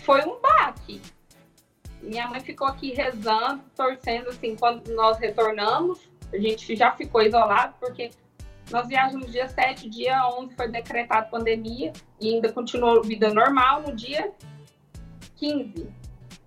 foi 0.02 0.22
um 0.24 0.40
baque. 0.40 1.00
Minha 2.02 2.28
mãe 2.28 2.40
ficou 2.40 2.66
aqui 2.66 2.92
rezando, 2.92 3.62
torcendo, 3.76 4.28
assim, 4.28 4.56
quando 4.56 4.88
nós 4.94 5.18
retornamos, 5.18 6.00
a 6.32 6.38
gente 6.38 6.76
já 6.76 6.92
ficou 6.92 7.22
isolado, 7.22 7.74
porque 7.80 8.10
nós 8.70 8.86
viajamos 8.86 9.32
dia 9.32 9.48
7, 9.48 9.88
dia 9.88 10.28
11 10.28 10.54
foi 10.54 10.68
decretado 10.68 11.30
pandemia, 11.30 11.92
e 12.20 12.34
ainda 12.34 12.52
continuou 12.52 13.02
vida 13.02 13.32
normal. 13.32 13.82
No 13.82 13.94
dia 13.94 14.32
15, 15.36 15.88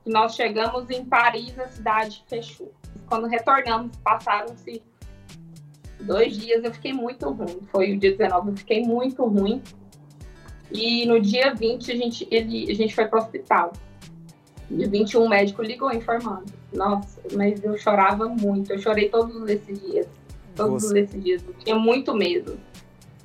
que 0.03 0.09
nós 0.09 0.35
chegamos 0.35 0.89
em 0.89 1.05
Paris, 1.05 1.57
a 1.57 1.67
cidade 1.67 2.23
fechou. 2.27 2.71
Quando 3.11 3.27
retornamos, 3.27 3.97
passaram-se 3.97 4.81
dois 5.99 6.33
dias, 6.37 6.63
eu 6.63 6.73
fiquei 6.73 6.93
muito 6.93 7.29
ruim. 7.29 7.59
Foi 7.69 7.91
o 7.91 7.99
dia 7.99 8.15
19, 8.15 8.51
eu 8.51 8.55
fiquei 8.55 8.85
muito 8.85 9.25
ruim. 9.25 9.61
E 10.71 11.05
no 11.05 11.19
dia 11.19 11.53
20, 11.53 11.91
a 11.91 11.95
gente, 11.97 12.25
ele, 12.31 12.71
a 12.71 12.73
gente 12.73 12.95
foi 12.95 13.05
para 13.05 13.19
o 13.19 13.21
hospital. 13.21 13.73
Dia 14.69 14.87
21, 14.87 15.25
o 15.25 15.27
médico 15.27 15.61
ligou 15.61 15.91
informando. 15.91 16.45
Nossa, 16.71 17.19
mas 17.33 17.61
eu 17.61 17.77
chorava 17.77 18.29
muito. 18.29 18.71
Eu 18.71 18.79
chorei 18.79 19.09
todos 19.09 19.45
esses 19.49 19.81
dias. 19.81 20.07
Todos 20.55 20.83
Você... 20.83 20.99
esses 21.01 21.21
dias. 21.21 21.43
Eu 21.45 21.53
tinha 21.55 21.75
muito 21.75 22.15
medo. 22.15 22.57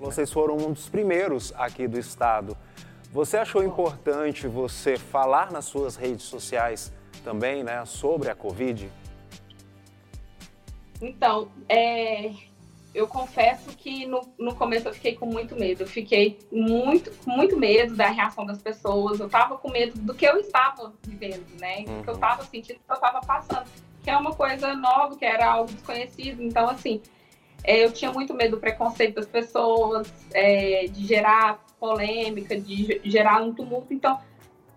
Vocês 0.00 0.32
foram 0.32 0.56
um 0.56 0.72
dos 0.72 0.88
primeiros 0.88 1.52
aqui 1.56 1.86
do 1.86 1.96
estado. 1.96 2.56
Você 3.12 3.36
achou 3.36 3.62
importante 3.62 4.48
você 4.48 4.96
falar 4.96 5.52
nas 5.52 5.66
suas 5.66 5.94
redes 5.94 6.24
sociais 6.24 6.92
também, 7.22 7.62
né, 7.62 7.84
sobre 7.84 8.28
a 8.28 8.34
Covid? 8.34 8.90
Então, 11.00 11.48
é, 11.68 12.32
eu 12.96 13.06
confesso 13.06 13.76
que 13.76 14.06
no, 14.06 14.22
no 14.38 14.54
começo 14.54 14.88
eu 14.88 14.94
fiquei 14.94 15.14
com 15.14 15.26
muito 15.26 15.54
medo. 15.54 15.82
Eu 15.82 15.86
fiquei 15.86 16.38
muito, 16.50 17.12
muito 17.26 17.56
medo 17.56 17.94
da 17.94 18.08
reação 18.08 18.46
das 18.46 18.60
pessoas. 18.62 19.20
Eu 19.20 19.28
tava 19.28 19.58
com 19.58 19.70
medo 19.70 19.98
do 20.00 20.14
que 20.14 20.24
eu 20.24 20.38
estava 20.38 20.94
vivendo, 21.02 21.46
né? 21.60 21.82
Do 21.82 22.02
que 22.02 22.08
eu 22.08 22.14
uhum. 22.14 22.44
sentindo, 22.50 22.78
que 22.78 22.90
eu 22.90 22.94
estava 22.94 23.20
passando. 23.20 23.66
Que 24.02 24.10
é 24.10 24.16
uma 24.16 24.34
coisa 24.34 24.74
nova, 24.74 25.16
que 25.16 25.24
era 25.24 25.46
algo 25.46 25.70
desconhecido. 25.70 26.42
Então, 26.42 26.70
assim, 26.70 27.02
é, 27.62 27.84
eu 27.84 27.92
tinha 27.92 28.10
muito 28.12 28.32
medo 28.32 28.56
do 28.56 28.60
preconceito 28.60 29.16
das 29.16 29.26
pessoas, 29.26 30.10
é, 30.32 30.86
de 30.86 31.06
gerar 31.06 31.62
polêmica, 31.78 32.58
de 32.58 33.00
gerar 33.04 33.42
um 33.42 33.52
tumulto. 33.52 33.92
Então, 33.92 34.18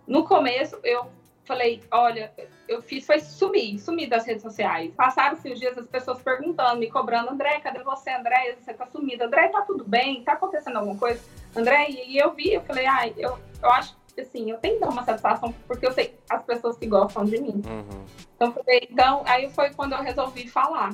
no 0.05 0.25
começo, 0.25 0.77
eu 0.83 1.07
falei, 1.45 1.81
olha, 1.89 2.33
eu 2.69 2.83
fiz 2.83 3.03
foi 3.03 3.19
sumir, 3.19 3.79
sumir 3.79 4.07
das 4.07 4.25
redes 4.25 4.43
sociais. 4.43 4.93
Passaram-se 4.95 5.51
os 5.51 5.59
dias 5.59 5.75
as 5.75 5.87
pessoas 5.87 6.21
perguntando, 6.21 6.79
me 6.79 6.89
cobrando, 6.89 7.31
André, 7.31 7.59
cadê 7.59 7.83
você, 7.83 8.11
André? 8.11 8.55
Você 8.59 8.73
tá 8.75 8.85
sumida. 8.85 9.25
André, 9.25 9.47
tá 9.47 9.63
tudo 9.63 9.83
bem? 9.83 10.23
Tá 10.23 10.33
acontecendo 10.33 10.77
alguma 10.77 10.95
coisa? 10.95 11.19
André, 11.55 11.87
e 11.89 12.15
eu 12.15 12.31
vi, 12.31 12.53
eu 12.53 12.61
falei, 12.61 12.85
ai, 12.85 13.13
eu, 13.17 13.39
eu 13.61 13.69
acho 13.71 13.97
que 14.13 14.21
assim, 14.21 14.51
eu 14.51 14.57
tenho 14.57 14.75
que 14.75 14.81
dar 14.81 14.89
uma 14.89 15.03
satisfação, 15.03 15.51
porque 15.67 15.87
eu 15.87 15.91
sei 15.91 16.13
as 16.29 16.43
pessoas 16.43 16.77
que 16.77 16.85
gostam 16.85 17.25
de 17.25 17.41
mim. 17.41 17.63
Uhum. 17.65 18.05
Então, 18.35 18.53
falei, 18.53 18.87
então, 18.89 19.23
aí 19.25 19.49
foi 19.49 19.71
quando 19.71 19.93
eu 19.93 20.03
resolvi 20.03 20.47
falar. 20.47 20.93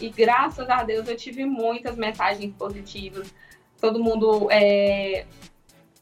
E 0.00 0.08
graças 0.08 0.70
a 0.70 0.82
Deus 0.82 1.06
eu 1.06 1.16
tive 1.16 1.44
muitas 1.44 1.96
mensagens 1.96 2.54
positivas. 2.54 3.34
Todo 3.78 4.02
mundo 4.02 4.48
é, 4.50 5.26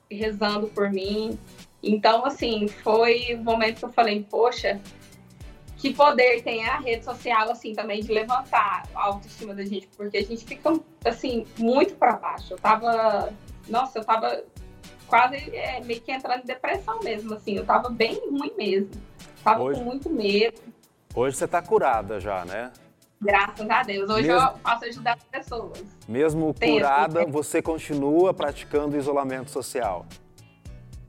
rezando 0.08 0.68
por 0.68 0.88
mim. 0.90 1.36
Então, 1.82 2.24
assim, 2.24 2.68
foi 2.68 3.34
o 3.34 3.42
momento 3.42 3.80
que 3.80 3.84
eu 3.84 3.92
falei, 3.92 4.24
poxa, 4.28 4.80
que 5.78 5.94
poder 5.94 6.42
tem 6.42 6.66
a 6.66 6.78
rede 6.78 7.04
social, 7.04 7.50
assim, 7.50 7.72
também 7.72 8.02
de 8.02 8.12
levantar 8.12 8.82
a 8.92 9.00
autoestima 9.00 9.54
da 9.54 9.64
gente, 9.64 9.88
porque 9.96 10.18
a 10.18 10.24
gente 10.24 10.44
fica, 10.44 10.72
assim, 11.04 11.46
muito 11.56 11.94
para 11.94 12.14
baixo. 12.14 12.54
Eu 12.54 12.58
tava, 12.58 13.32
nossa, 13.68 14.00
eu 14.00 14.04
tava 14.04 14.42
quase 15.06 15.36
é, 15.54 15.80
meio 15.80 16.00
que 16.00 16.10
entrando 16.10 16.42
em 16.42 16.46
depressão 16.46 16.98
mesmo, 17.00 17.32
assim, 17.34 17.56
eu 17.56 17.64
tava 17.64 17.88
bem 17.88 18.20
ruim 18.28 18.52
mesmo. 18.58 18.90
Tava 19.44 19.62
hoje, 19.62 19.78
com 19.78 19.86
muito 19.86 20.10
medo. 20.10 20.60
Hoje 21.14 21.36
você 21.36 21.46
tá 21.46 21.62
curada 21.62 22.18
já, 22.20 22.44
né? 22.44 22.72
Graças 23.20 23.70
a 23.70 23.82
Deus. 23.84 24.10
Hoje 24.10 24.28
mesmo, 24.28 24.48
eu 24.48 24.58
posso 24.58 24.84
ajudar 24.84 25.14
as 25.14 25.24
pessoas. 25.24 25.84
Mesmo 26.08 26.54
curada, 26.54 27.24
você 27.24 27.62
continua 27.62 28.34
praticando 28.34 28.96
isolamento 28.96 29.50
social? 29.50 30.06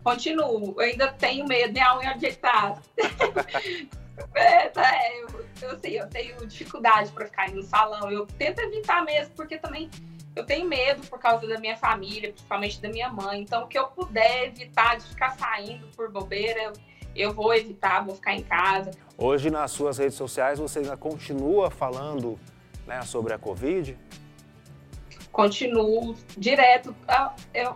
Continuo. 0.03 0.75
Eu 0.77 0.79
ainda 0.79 1.11
tenho 1.11 1.47
medo 1.47 1.73
de 1.73 1.79
a 1.79 1.97
unha 1.97 2.11
ajeitada. 2.11 2.81
é, 4.35 4.71
é, 4.79 5.23
eu, 5.23 5.45
eu, 5.61 5.79
sei, 5.79 5.99
eu 5.99 6.07
tenho 6.07 6.35
dificuldade 6.45 7.11
para 7.11 7.25
ficar 7.25 7.49
no 7.51 7.63
salão. 7.63 8.11
Eu 8.11 8.25
tento 8.25 8.59
evitar 8.59 9.03
mesmo, 9.03 9.33
porque 9.35 9.57
também 9.57 9.89
eu 10.35 10.45
tenho 10.45 10.67
medo 10.67 11.05
por 11.07 11.19
causa 11.19 11.47
da 11.47 11.59
minha 11.59 11.75
família, 11.75 12.31
principalmente 12.31 12.81
da 12.81 12.89
minha 12.89 13.09
mãe. 13.09 13.41
Então, 13.41 13.63
o 13.63 13.67
que 13.67 13.77
eu 13.77 13.87
puder 13.87 14.47
evitar 14.47 14.97
de 14.97 15.05
ficar 15.05 15.31
saindo 15.31 15.87
por 15.95 16.11
bobeira, 16.11 16.61
eu, 16.61 16.73
eu 17.15 17.33
vou 17.33 17.53
evitar, 17.53 18.03
vou 18.05 18.15
ficar 18.15 18.33
em 18.33 18.43
casa. 18.43 18.91
Hoje, 19.17 19.49
nas 19.49 19.71
suas 19.71 19.97
redes 19.97 20.15
sociais, 20.15 20.59
você 20.59 20.79
ainda 20.79 20.95
continua 20.95 21.69
falando 21.69 22.39
né, 22.85 23.01
sobre 23.01 23.33
a 23.33 23.37
Covid? 23.37 23.97
Continuo 25.31 26.15
direto. 26.37 26.95
Eu, 27.53 27.75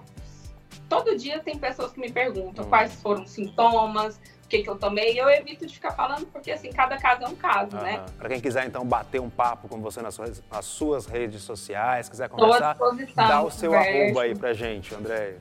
todo 0.87 1.17
dia 1.17 1.39
tem 1.39 1.57
pessoas 1.57 1.91
que 1.91 1.99
me 1.99 2.11
perguntam 2.11 2.65
hum. 2.65 2.69
quais 2.69 2.95
foram 3.01 3.23
os 3.23 3.31
sintomas, 3.31 4.19
que, 4.53 4.63
que 4.63 4.69
eu 4.69 4.75
tomei. 4.75 5.19
Eu 5.19 5.29
evito 5.29 5.65
de 5.65 5.73
ficar 5.73 5.91
falando, 5.91 6.27
porque 6.27 6.51
assim, 6.51 6.71
cada 6.71 6.97
caso 6.97 7.23
é 7.23 7.27
um 7.27 7.35
caso, 7.35 7.75
uhum. 7.75 7.83
né? 7.83 8.05
Para 8.17 8.29
quem 8.29 8.39
quiser, 8.39 8.65
então, 8.65 8.85
bater 8.85 9.19
um 9.19 9.29
papo 9.29 9.67
com 9.67 9.81
você 9.81 10.01
nas 10.01 10.13
suas, 10.13 10.43
nas 10.51 10.65
suas 10.65 11.05
redes 11.07 11.41
sociais, 11.41 12.07
quiser 12.07 12.29
conversar, 12.29 12.77
dá 13.15 13.41
o 13.41 13.49
seu 13.49 13.73
arroba 13.73 14.21
aí 14.21 14.35
pra 14.35 14.53
gente, 14.53 14.93
Andréia. 14.93 15.39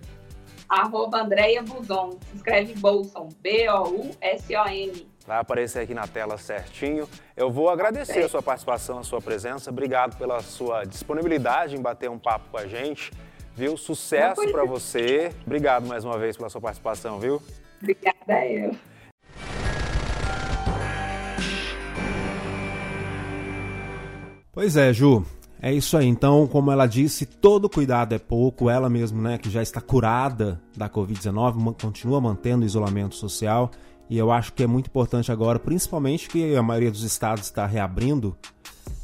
arroba 0.68 1.20
Andréia 1.20 1.62
Buzon. 1.62 2.18
Se 2.31 2.37
escreve 2.37 2.75
Bolson, 2.75 3.29
B-O-U-S-O-N. 3.40 5.12
Vai 5.27 5.38
aparecer 5.38 5.81
aqui 5.81 5.94
na 5.94 6.07
tela 6.07 6.37
certinho. 6.37 7.09
Eu 7.37 7.51
vou 7.51 7.68
agradecer 7.68 8.25
a 8.25 8.29
sua 8.29 8.42
participação, 8.42 8.98
a 8.98 9.05
sua 9.05 9.20
presença. 9.20 9.70
Obrigado 9.70 10.16
pela 10.16 10.40
sua 10.40 10.85
disponibilidade 10.85 11.77
em 11.77 11.81
bater 11.81 12.11
um 12.11 12.18
papo 12.18 12.48
com 12.51 12.57
a 12.57 12.66
gente. 12.66 13.12
Viu? 13.55 13.77
Sucesso 13.77 14.51
para 14.51 14.64
você. 14.64 15.31
Obrigado 15.46 15.87
mais 15.87 16.05
uma 16.05 16.18
vez 16.18 16.37
pela 16.37 16.48
sua 16.48 16.61
participação, 16.61 17.20
viu? 17.20 17.40
Obrigada 17.81 18.46
eu. 18.46 18.75
Pois 24.52 24.76
é, 24.76 24.92
Ju. 24.92 25.24
É 25.62 25.72
isso 25.72 25.96
aí. 25.96 26.06
Então, 26.06 26.46
como 26.46 26.70
ela 26.70 26.86
disse, 26.86 27.24
todo 27.24 27.70
cuidado 27.70 28.14
é 28.14 28.18
pouco. 28.18 28.68
Ela 28.68 28.90
mesmo, 28.90 29.22
né, 29.22 29.38
que 29.38 29.48
já 29.48 29.62
está 29.62 29.80
curada 29.80 30.60
da 30.76 30.90
Covid-19, 30.90 31.80
continua 31.80 32.20
mantendo 32.20 32.62
o 32.62 32.66
isolamento 32.66 33.14
social. 33.14 33.70
E 34.10 34.18
eu 34.18 34.30
acho 34.30 34.52
que 34.52 34.62
é 34.62 34.66
muito 34.66 34.88
importante 34.88 35.32
agora, 35.32 35.58
principalmente 35.58 36.28
que 36.28 36.54
a 36.54 36.62
maioria 36.62 36.90
dos 36.90 37.02
estados 37.02 37.44
está 37.44 37.64
reabrindo, 37.64 38.36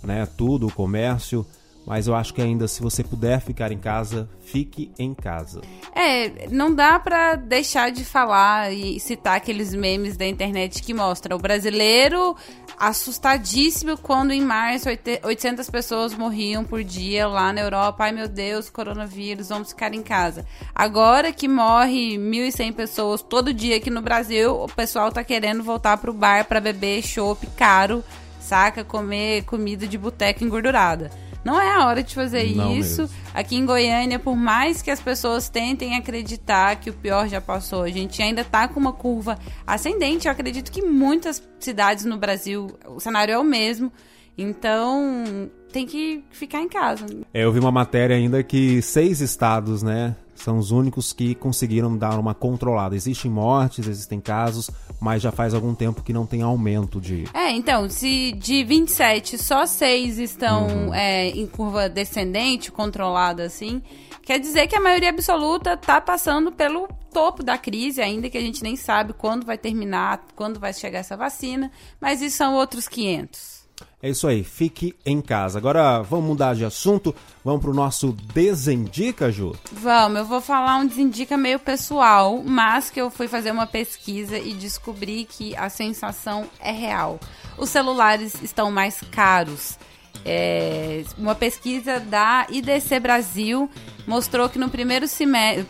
né, 0.02 0.26
tudo, 0.36 0.66
o 0.66 0.72
comércio. 0.72 1.46
Mas 1.88 2.06
eu 2.06 2.14
acho 2.14 2.34
que 2.34 2.42
ainda, 2.42 2.68
se 2.68 2.82
você 2.82 3.02
puder 3.02 3.40
ficar 3.40 3.72
em 3.72 3.78
casa, 3.78 4.28
fique 4.42 4.92
em 4.98 5.14
casa. 5.14 5.62
É, 5.94 6.46
não 6.50 6.74
dá 6.74 6.98
pra 6.98 7.34
deixar 7.34 7.90
de 7.90 8.04
falar 8.04 8.70
e 8.74 9.00
citar 9.00 9.38
aqueles 9.38 9.72
memes 9.72 10.14
da 10.14 10.26
internet 10.26 10.82
que 10.82 10.92
mostram 10.92 11.38
o 11.38 11.40
brasileiro 11.40 12.36
assustadíssimo 12.78 13.96
quando 13.96 14.32
em 14.32 14.42
março 14.42 14.86
800 15.24 15.70
pessoas 15.70 16.14
morriam 16.14 16.62
por 16.62 16.84
dia 16.84 17.26
lá 17.26 17.54
na 17.54 17.62
Europa. 17.62 18.04
Ai 18.04 18.12
meu 18.12 18.28
Deus, 18.28 18.68
coronavírus, 18.68 19.48
vamos 19.48 19.70
ficar 19.70 19.94
em 19.94 20.02
casa. 20.02 20.44
Agora 20.74 21.32
que 21.32 21.48
morre 21.48 22.18
1.100 22.18 22.74
pessoas 22.74 23.22
todo 23.22 23.50
dia 23.50 23.78
aqui 23.78 23.88
no 23.88 24.02
Brasil, 24.02 24.54
o 24.62 24.68
pessoal 24.68 25.10
tá 25.10 25.24
querendo 25.24 25.62
voltar 25.62 25.96
pro 25.96 26.12
bar 26.12 26.44
para 26.44 26.60
beber 26.60 27.02
chopp 27.02 27.46
caro, 27.56 28.04
saca? 28.38 28.84
Comer 28.84 29.44
comida 29.44 29.86
de 29.86 29.96
boteca 29.96 30.44
engordurada. 30.44 31.10
Não 31.48 31.58
é 31.58 31.72
a 31.72 31.86
hora 31.86 32.02
de 32.02 32.14
fazer 32.14 32.54
Não 32.54 32.76
isso. 32.76 33.02
Mesmo. 33.02 33.16
Aqui 33.32 33.56
em 33.56 33.64
Goiânia, 33.64 34.18
por 34.18 34.36
mais 34.36 34.82
que 34.82 34.90
as 34.90 35.00
pessoas 35.00 35.48
tentem 35.48 35.96
acreditar 35.96 36.76
que 36.76 36.90
o 36.90 36.92
pior 36.92 37.26
já 37.26 37.40
passou, 37.40 37.84
a 37.84 37.88
gente 37.88 38.22
ainda 38.22 38.44
tá 38.44 38.68
com 38.68 38.78
uma 38.78 38.92
curva 38.92 39.38
ascendente. 39.66 40.28
Eu 40.28 40.32
acredito 40.32 40.70
que 40.70 40.82
muitas 40.82 41.42
cidades 41.58 42.04
no 42.04 42.18
Brasil, 42.18 42.66
o 42.86 43.00
cenário 43.00 43.32
é 43.32 43.38
o 43.38 43.44
mesmo. 43.44 43.90
Então, 44.36 45.50
tem 45.72 45.86
que 45.86 46.24
ficar 46.30 46.60
em 46.60 46.68
casa. 46.68 47.06
É, 47.32 47.44
eu 47.44 47.52
vi 47.52 47.58
uma 47.58 47.72
matéria 47.72 48.16
ainda 48.16 48.42
que 48.42 48.80
seis 48.82 49.20
estados, 49.20 49.82
né, 49.82 50.16
são 50.38 50.58
os 50.58 50.70
únicos 50.70 51.12
que 51.12 51.34
conseguiram 51.34 51.96
dar 51.96 52.18
uma 52.18 52.34
controlada. 52.34 52.94
Existem 52.94 53.30
mortes, 53.30 53.86
existem 53.86 54.20
casos, 54.20 54.70
mas 55.00 55.20
já 55.20 55.32
faz 55.32 55.52
algum 55.52 55.74
tempo 55.74 56.02
que 56.02 56.12
não 56.12 56.26
tem 56.26 56.42
aumento 56.42 57.00
de. 57.00 57.24
É, 57.34 57.50
então, 57.50 57.88
se 57.88 58.32
de 58.32 58.64
27 58.64 59.36
só 59.36 59.66
seis 59.66 60.18
estão 60.18 60.66
uhum. 60.66 60.94
é, 60.94 61.28
em 61.28 61.46
curva 61.46 61.88
descendente, 61.88 62.70
controlada 62.70 63.44
assim, 63.44 63.82
quer 64.22 64.38
dizer 64.38 64.66
que 64.68 64.76
a 64.76 64.80
maioria 64.80 65.10
absoluta 65.10 65.74
está 65.74 66.00
passando 66.00 66.52
pelo 66.52 66.88
topo 67.12 67.42
da 67.42 67.58
crise, 67.58 68.00
ainda 68.00 68.30
que 68.30 68.38
a 68.38 68.40
gente 68.40 68.62
nem 68.62 68.76
sabe 68.76 69.12
quando 69.12 69.44
vai 69.44 69.58
terminar, 69.58 70.24
quando 70.36 70.60
vai 70.60 70.72
chegar 70.72 71.00
essa 71.00 71.16
vacina, 71.16 71.70
mas 72.00 72.22
isso 72.22 72.36
são 72.36 72.54
outros 72.54 72.86
500. 72.86 73.57
É 74.00 74.08
isso 74.08 74.28
aí, 74.28 74.44
fique 74.44 74.94
em 75.04 75.20
casa. 75.20 75.58
Agora 75.58 76.02
vamos 76.02 76.26
mudar 76.26 76.54
de 76.54 76.64
assunto, 76.64 77.14
vamos 77.44 77.60
pro 77.60 77.74
nosso 77.74 78.12
Desindica, 78.32 79.30
Ju? 79.32 79.56
Vamos, 79.72 80.18
eu 80.18 80.24
vou 80.24 80.40
falar 80.40 80.76
um 80.76 80.86
Desindica 80.86 81.36
meio 81.36 81.58
pessoal, 81.58 82.40
mas 82.44 82.90
que 82.90 83.00
eu 83.00 83.10
fui 83.10 83.26
fazer 83.26 83.50
uma 83.50 83.66
pesquisa 83.66 84.38
e 84.38 84.54
descobri 84.54 85.24
que 85.24 85.56
a 85.56 85.68
sensação 85.68 86.46
é 86.60 86.70
real. 86.70 87.18
Os 87.56 87.70
celulares 87.70 88.34
estão 88.42 88.70
mais 88.70 89.00
caros. 89.10 89.76
É, 90.24 91.04
uma 91.16 91.34
pesquisa 91.34 91.98
da 91.98 92.46
IDC 92.50 93.00
Brasil 93.00 93.70
mostrou 94.06 94.48
que 94.48 94.58
no 94.58 94.68
primeiro, 94.68 95.06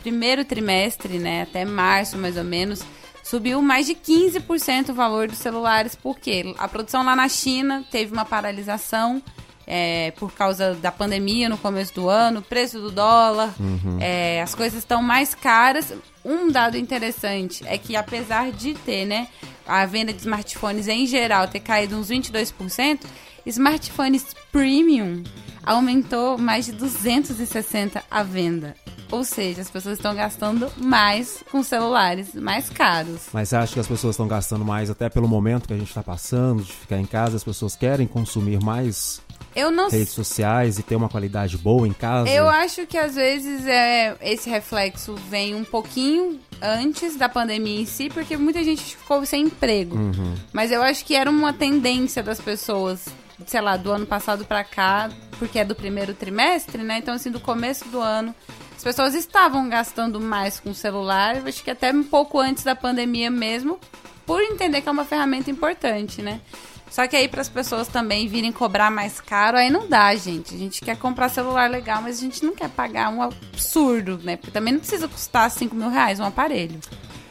primeiro 0.02 0.44
trimestre, 0.44 1.18
né, 1.18 1.42
até 1.42 1.64
março 1.64 2.16
mais 2.18 2.36
ou 2.36 2.44
menos, 2.44 2.82
subiu 3.28 3.60
mais 3.60 3.86
de 3.86 3.94
15% 3.94 4.88
o 4.88 4.94
valor 4.94 5.28
dos 5.28 5.38
celulares, 5.38 5.94
porque 5.94 6.54
a 6.56 6.66
produção 6.66 7.04
lá 7.04 7.14
na 7.14 7.28
China 7.28 7.84
teve 7.90 8.12
uma 8.12 8.24
paralisação 8.24 9.22
é, 9.66 10.12
por 10.12 10.32
causa 10.32 10.74
da 10.74 10.90
pandemia 10.90 11.46
no 11.46 11.58
começo 11.58 11.94
do 11.94 12.08
ano, 12.08 12.40
preço 12.40 12.80
do 12.80 12.90
dólar, 12.90 13.54
uhum. 13.60 13.98
é, 14.00 14.40
as 14.40 14.54
coisas 14.54 14.78
estão 14.78 15.02
mais 15.02 15.34
caras. 15.34 15.92
Um 16.24 16.50
dado 16.50 16.78
interessante 16.78 17.62
é 17.66 17.76
que 17.76 17.94
apesar 17.94 18.50
de 18.50 18.72
ter, 18.72 19.04
né, 19.04 19.28
a 19.66 19.84
venda 19.84 20.10
de 20.10 20.20
smartphones 20.20 20.88
em 20.88 21.06
geral 21.06 21.46
ter 21.48 21.60
caído 21.60 21.96
uns 21.96 22.08
22%, 22.08 23.00
smartphones 23.44 24.34
premium 24.50 25.22
aumentou 25.66 26.38
mais 26.38 26.64
de 26.64 26.72
260 26.72 28.02
a 28.10 28.22
venda. 28.22 28.74
Ou 29.10 29.24
seja, 29.24 29.62
as 29.62 29.70
pessoas 29.70 29.98
estão 29.98 30.14
gastando 30.14 30.70
mais 30.76 31.42
com 31.50 31.62
celulares 31.62 32.34
mais 32.34 32.68
caros. 32.68 33.28
Mas 33.32 33.52
acho 33.52 33.74
que 33.74 33.80
as 33.80 33.86
pessoas 33.86 34.14
estão 34.14 34.28
gastando 34.28 34.64
mais 34.64 34.90
até 34.90 35.08
pelo 35.08 35.28
momento 35.28 35.66
que 35.66 35.72
a 35.72 35.78
gente 35.78 35.88
está 35.88 36.02
passando, 36.02 36.62
de 36.62 36.72
ficar 36.72 36.98
em 36.98 37.06
casa, 37.06 37.36
as 37.36 37.44
pessoas 37.44 37.74
querem 37.74 38.06
consumir 38.06 38.60
mais 38.62 39.20
eu 39.54 39.70
não 39.70 39.88
redes 39.88 40.12
sociais 40.12 40.78
e 40.78 40.82
ter 40.82 40.94
uma 40.94 41.08
qualidade 41.08 41.56
boa 41.58 41.86
em 41.88 41.92
casa. 41.92 42.30
Eu 42.30 42.48
acho 42.48 42.86
que 42.86 42.96
às 42.96 43.14
vezes 43.14 43.66
é, 43.66 44.16
esse 44.20 44.48
reflexo 44.48 45.14
vem 45.28 45.54
um 45.54 45.64
pouquinho 45.64 46.38
antes 46.62 47.16
da 47.16 47.28
pandemia 47.28 47.80
em 47.80 47.86
si, 47.86 48.08
porque 48.08 48.36
muita 48.36 48.62
gente 48.62 48.96
ficou 48.96 49.24
sem 49.26 49.44
emprego. 49.44 49.96
Uhum. 49.96 50.34
Mas 50.52 50.70
eu 50.70 50.82
acho 50.82 51.04
que 51.04 51.14
era 51.14 51.30
uma 51.30 51.52
tendência 51.52 52.22
das 52.22 52.40
pessoas, 52.40 53.06
sei 53.46 53.60
lá, 53.60 53.76
do 53.76 53.90
ano 53.90 54.06
passado 54.06 54.44
para 54.44 54.62
cá, 54.62 55.10
porque 55.38 55.58
é 55.58 55.64
do 55.64 55.74
primeiro 55.74 56.14
trimestre, 56.14 56.82
né? 56.82 56.98
Então 56.98 57.14
assim, 57.14 57.30
do 57.30 57.40
começo 57.40 57.88
do 57.88 58.00
ano 58.00 58.34
as 58.78 58.84
pessoas 58.84 59.12
estavam 59.16 59.68
gastando 59.68 60.20
mais 60.20 60.60
com 60.60 60.70
o 60.70 60.74
celular, 60.74 61.42
acho 61.48 61.64
que 61.64 61.70
até 61.72 61.92
um 61.92 62.04
pouco 62.04 62.38
antes 62.38 62.62
da 62.62 62.76
pandemia 62.76 63.28
mesmo, 63.28 63.76
por 64.24 64.40
entender 64.40 64.80
que 64.82 64.88
é 64.88 64.92
uma 64.92 65.04
ferramenta 65.04 65.50
importante, 65.50 66.22
né? 66.22 66.40
Só 66.88 67.04
que 67.08 67.16
aí 67.16 67.26
para 67.26 67.40
as 67.40 67.48
pessoas 67.48 67.88
também 67.88 68.28
virem 68.28 68.52
cobrar 68.52 68.88
mais 68.88 69.20
caro, 69.20 69.56
aí 69.56 69.68
não 69.68 69.88
dá, 69.88 70.14
gente. 70.14 70.54
A 70.54 70.58
gente 70.58 70.80
quer 70.80 70.96
comprar 70.96 71.28
celular 71.28 71.68
legal, 71.68 72.00
mas 72.00 72.18
a 72.18 72.20
gente 72.20 72.44
não 72.44 72.54
quer 72.54 72.70
pagar 72.70 73.10
um 73.10 73.20
absurdo, 73.20 74.20
né? 74.22 74.36
Porque 74.36 74.52
também 74.52 74.72
não 74.72 74.78
precisa 74.78 75.08
custar 75.08 75.50
5 75.50 75.74
mil 75.74 75.90
reais 75.90 76.20
um 76.20 76.24
aparelho. 76.24 76.78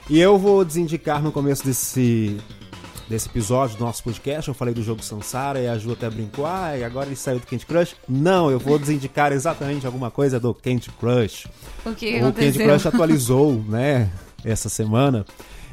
E 0.09 0.19
eu 0.19 0.37
vou 0.37 0.65
desindicar 0.65 1.23
no 1.23 1.31
começo 1.31 1.63
desse 1.63 2.37
desse 3.07 3.27
episódio 3.27 3.77
do 3.77 3.85
nosso 3.85 4.03
podcast. 4.03 4.47
Eu 4.47 4.53
falei 4.53 4.73
do 4.73 4.83
jogo 4.83 5.01
Sansara 5.01 5.59
e 5.59 5.67
a 5.67 5.77
Ju 5.77 5.93
até 5.93 6.09
brincou. 6.09 6.45
Ah, 6.45 6.77
e 6.77 6.83
agora 6.83 7.07
ele 7.07 7.15
saiu 7.15 7.39
do 7.39 7.47
Candy 7.47 7.65
Crush? 7.65 7.95
Não, 8.07 8.51
eu 8.51 8.59
vou 8.59 8.77
desindicar 8.77 9.31
exatamente 9.31 9.85
alguma 9.85 10.11
coisa 10.11 10.39
do 10.39 10.53
Candy 10.53 10.89
Crush. 10.99 11.47
O 11.85 11.93
que 11.93 12.21
O 12.21 12.33
Candy 12.33 12.59
Crush 12.59 12.85
atualizou, 12.85 13.63
né, 13.67 14.09
essa 14.43 14.69
semana. 14.69 15.25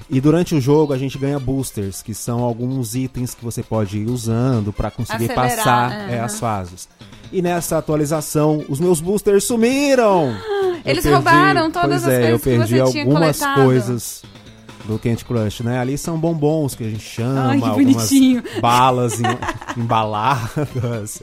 E 0.08 0.20
durante 0.20 0.54
o 0.54 0.60
jogo 0.60 0.92
a 0.92 0.98
gente 0.98 1.16
ganha 1.16 1.38
boosters, 1.38 2.02
que 2.02 2.14
são 2.14 2.40
alguns 2.40 2.94
itens 2.94 3.34
que 3.34 3.42
você 3.42 3.62
pode 3.62 3.98
ir 3.98 4.06
usando 4.06 4.72
para 4.72 4.90
conseguir 4.90 5.30
Acelerar, 5.32 5.56
passar 5.56 6.10
é, 6.10 6.20
as 6.20 6.38
fases. 6.38 6.88
E 7.32 7.40
nessa 7.40 7.78
atualização, 7.78 8.64
os 8.68 8.78
meus 8.78 9.00
boosters 9.00 9.44
sumiram! 9.44 10.36
Eles 10.84 11.02
perdi, 11.02 11.08
roubaram 11.08 11.70
todas 11.70 12.04
as 12.04 12.12
é, 12.12 12.20
coisas 12.38 12.42
que 12.42 12.56
você 12.58 12.92
tinha 12.92 13.04
algumas 13.04 13.38
coletado. 13.38 13.64
coisas 13.64 14.22
do 14.84 14.98
Candy 14.98 15.24
Crush, 15.24 15.62
né? 15.62 15.78
Ali 15.78 15.96
são 15.96 16.18
bombons 16.18 16.74
que 16.74 16.84
a 16.84 16.88
gente 16.88 17.04
chama, 17.04 17.50
Ai, 17.50 17.60
algumas 17.60 18.10
balas 18.60 19.20
em, 19.20 19.24
embaladas, 19.80 21.22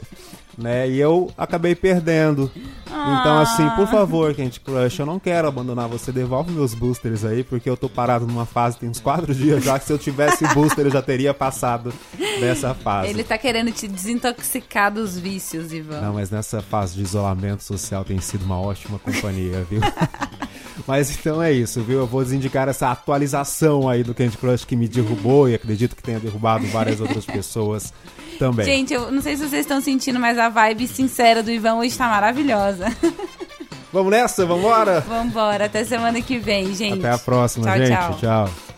né? 0.56 0.88
E 0.88 0.98
eu 0.98 1.30
acabei 1.36 1.74
perdendo. 1.74 2.50
Ah. 2.90 3.18
Então, 3.20 3.38
assim, 3.38 3.68
por 3.70 3.88
favor, 3.88 4.34
Candy 4.34 4.60
Crush, 4.60 4.98
eu 4.98 5.06
não 5.06 5.18
quero 5.18 5.48
abandonar 5.48 5.88
você. 5.88 6.12
Devolve 6.12 6.52
meus 6.52 6.74
boosters 6.74 7.24
aí, 7.24 7.42
porque 7.42 7.68
eu 7.70 7.76
tô 7.76 7.88
parado 7.88 8.26
numa 8.26 8.44
fase 8.44 8.78
tem 8.78 8.88
uns 8.88 9.00
quatro 9.00 9.34
dias 9.34 9.64
já 9.64 9.78
que 9.78 9.86
se 9.86 9.92
eu 9.92 9.98
tivesse 9.98 10.46
booster 10.54 10.86
eu 10.86 10.90
já 10.90 11.00
teria 11.00 11.32
passado 11.32 11.92
dessa 12.38 12.74
fase. 12.74 13.08
Ele 13.08 13.24
tá 13.24 13.38
querendo 13.38 13.70
te 13.72 13.88
desintoxicar 13.88 14.92
dos 14.92 15.18
vícios, 15.18 15.72
Ivan. 15.72 16.00
Não, 16.00 16.14
mas 16.14 16.30
nessa 16.30 16.60
fase 16.60 16.96
de 16.96 17.02
isolamento 17.02 17.62
social 17.62 18.04
tem 18.04 18.20
sido 18.20 18.44
uma 18.44 18.60
ótima 18.60 18.98
companhia, 18.98 19.66
viu? 19.70 19.80
Mas 20.86 21.16
então 21.16 21.42
é 21.42 21.52
isso, 21.52 21.80
viu? 21.82 22.00
Eu 22.00 22.06
vou 22.06 22.22
desindicar 22.22 22.68
essa 22.68 22.90
atualização 22.90 23.88
aí 23.88 24.02
do 24.02 24.14
Candy 24.14 24.36
Crush 24.36 24.64
que 24.64 24.76
me 24.76 24.88
derrubou 24.88 25.48
e 25.48 25.54
acredito 25.54 25.94
que 25.94 26.02
tenha 26.02 26.18
derrubado 26.18 26.66
várias 26.66 27.00
outras 27.00 27.24
pessoas 27.24 27.92
também. 28.38 28.66
Gente, 28.66 28.92
eu 28.92 29.10
não 29.10 29.22
sei 29.22 29.36
se 29.36 29.48
vocês 29.48 29.62
estão 29.62 29.80
sentindo, 29.80 30.18
mas 30.18 30.38
a 30.38 30.48
vibe 30.48 30.88
sincera 30.88 31.42
do 31.42 31.50
Ivan 31.50 31.74
hoje 31.74 31.88
está 31.88 32.08
maravilhosa. 32.08 32.86
Vamos 33.92 34.10
nessa? 34.10 34.46
Vamos 34.46 34.64
embora? 34.64 35.00
Vamos 35.00 35.26
embora. 35.26 35.66
Até 35.66 35.84
semana 35.84 36.20
que 36.22 36.38
vem, 36.38 36.74
gente. 36.74 37.00
Até 37.00 37.10
a 37.10 37.18
próxima, 37.18 37.66
tchau, 37.66 37.76
gente. 37.76 37.90
tchau. 37.90 38.18
tchau. 38.18 38.71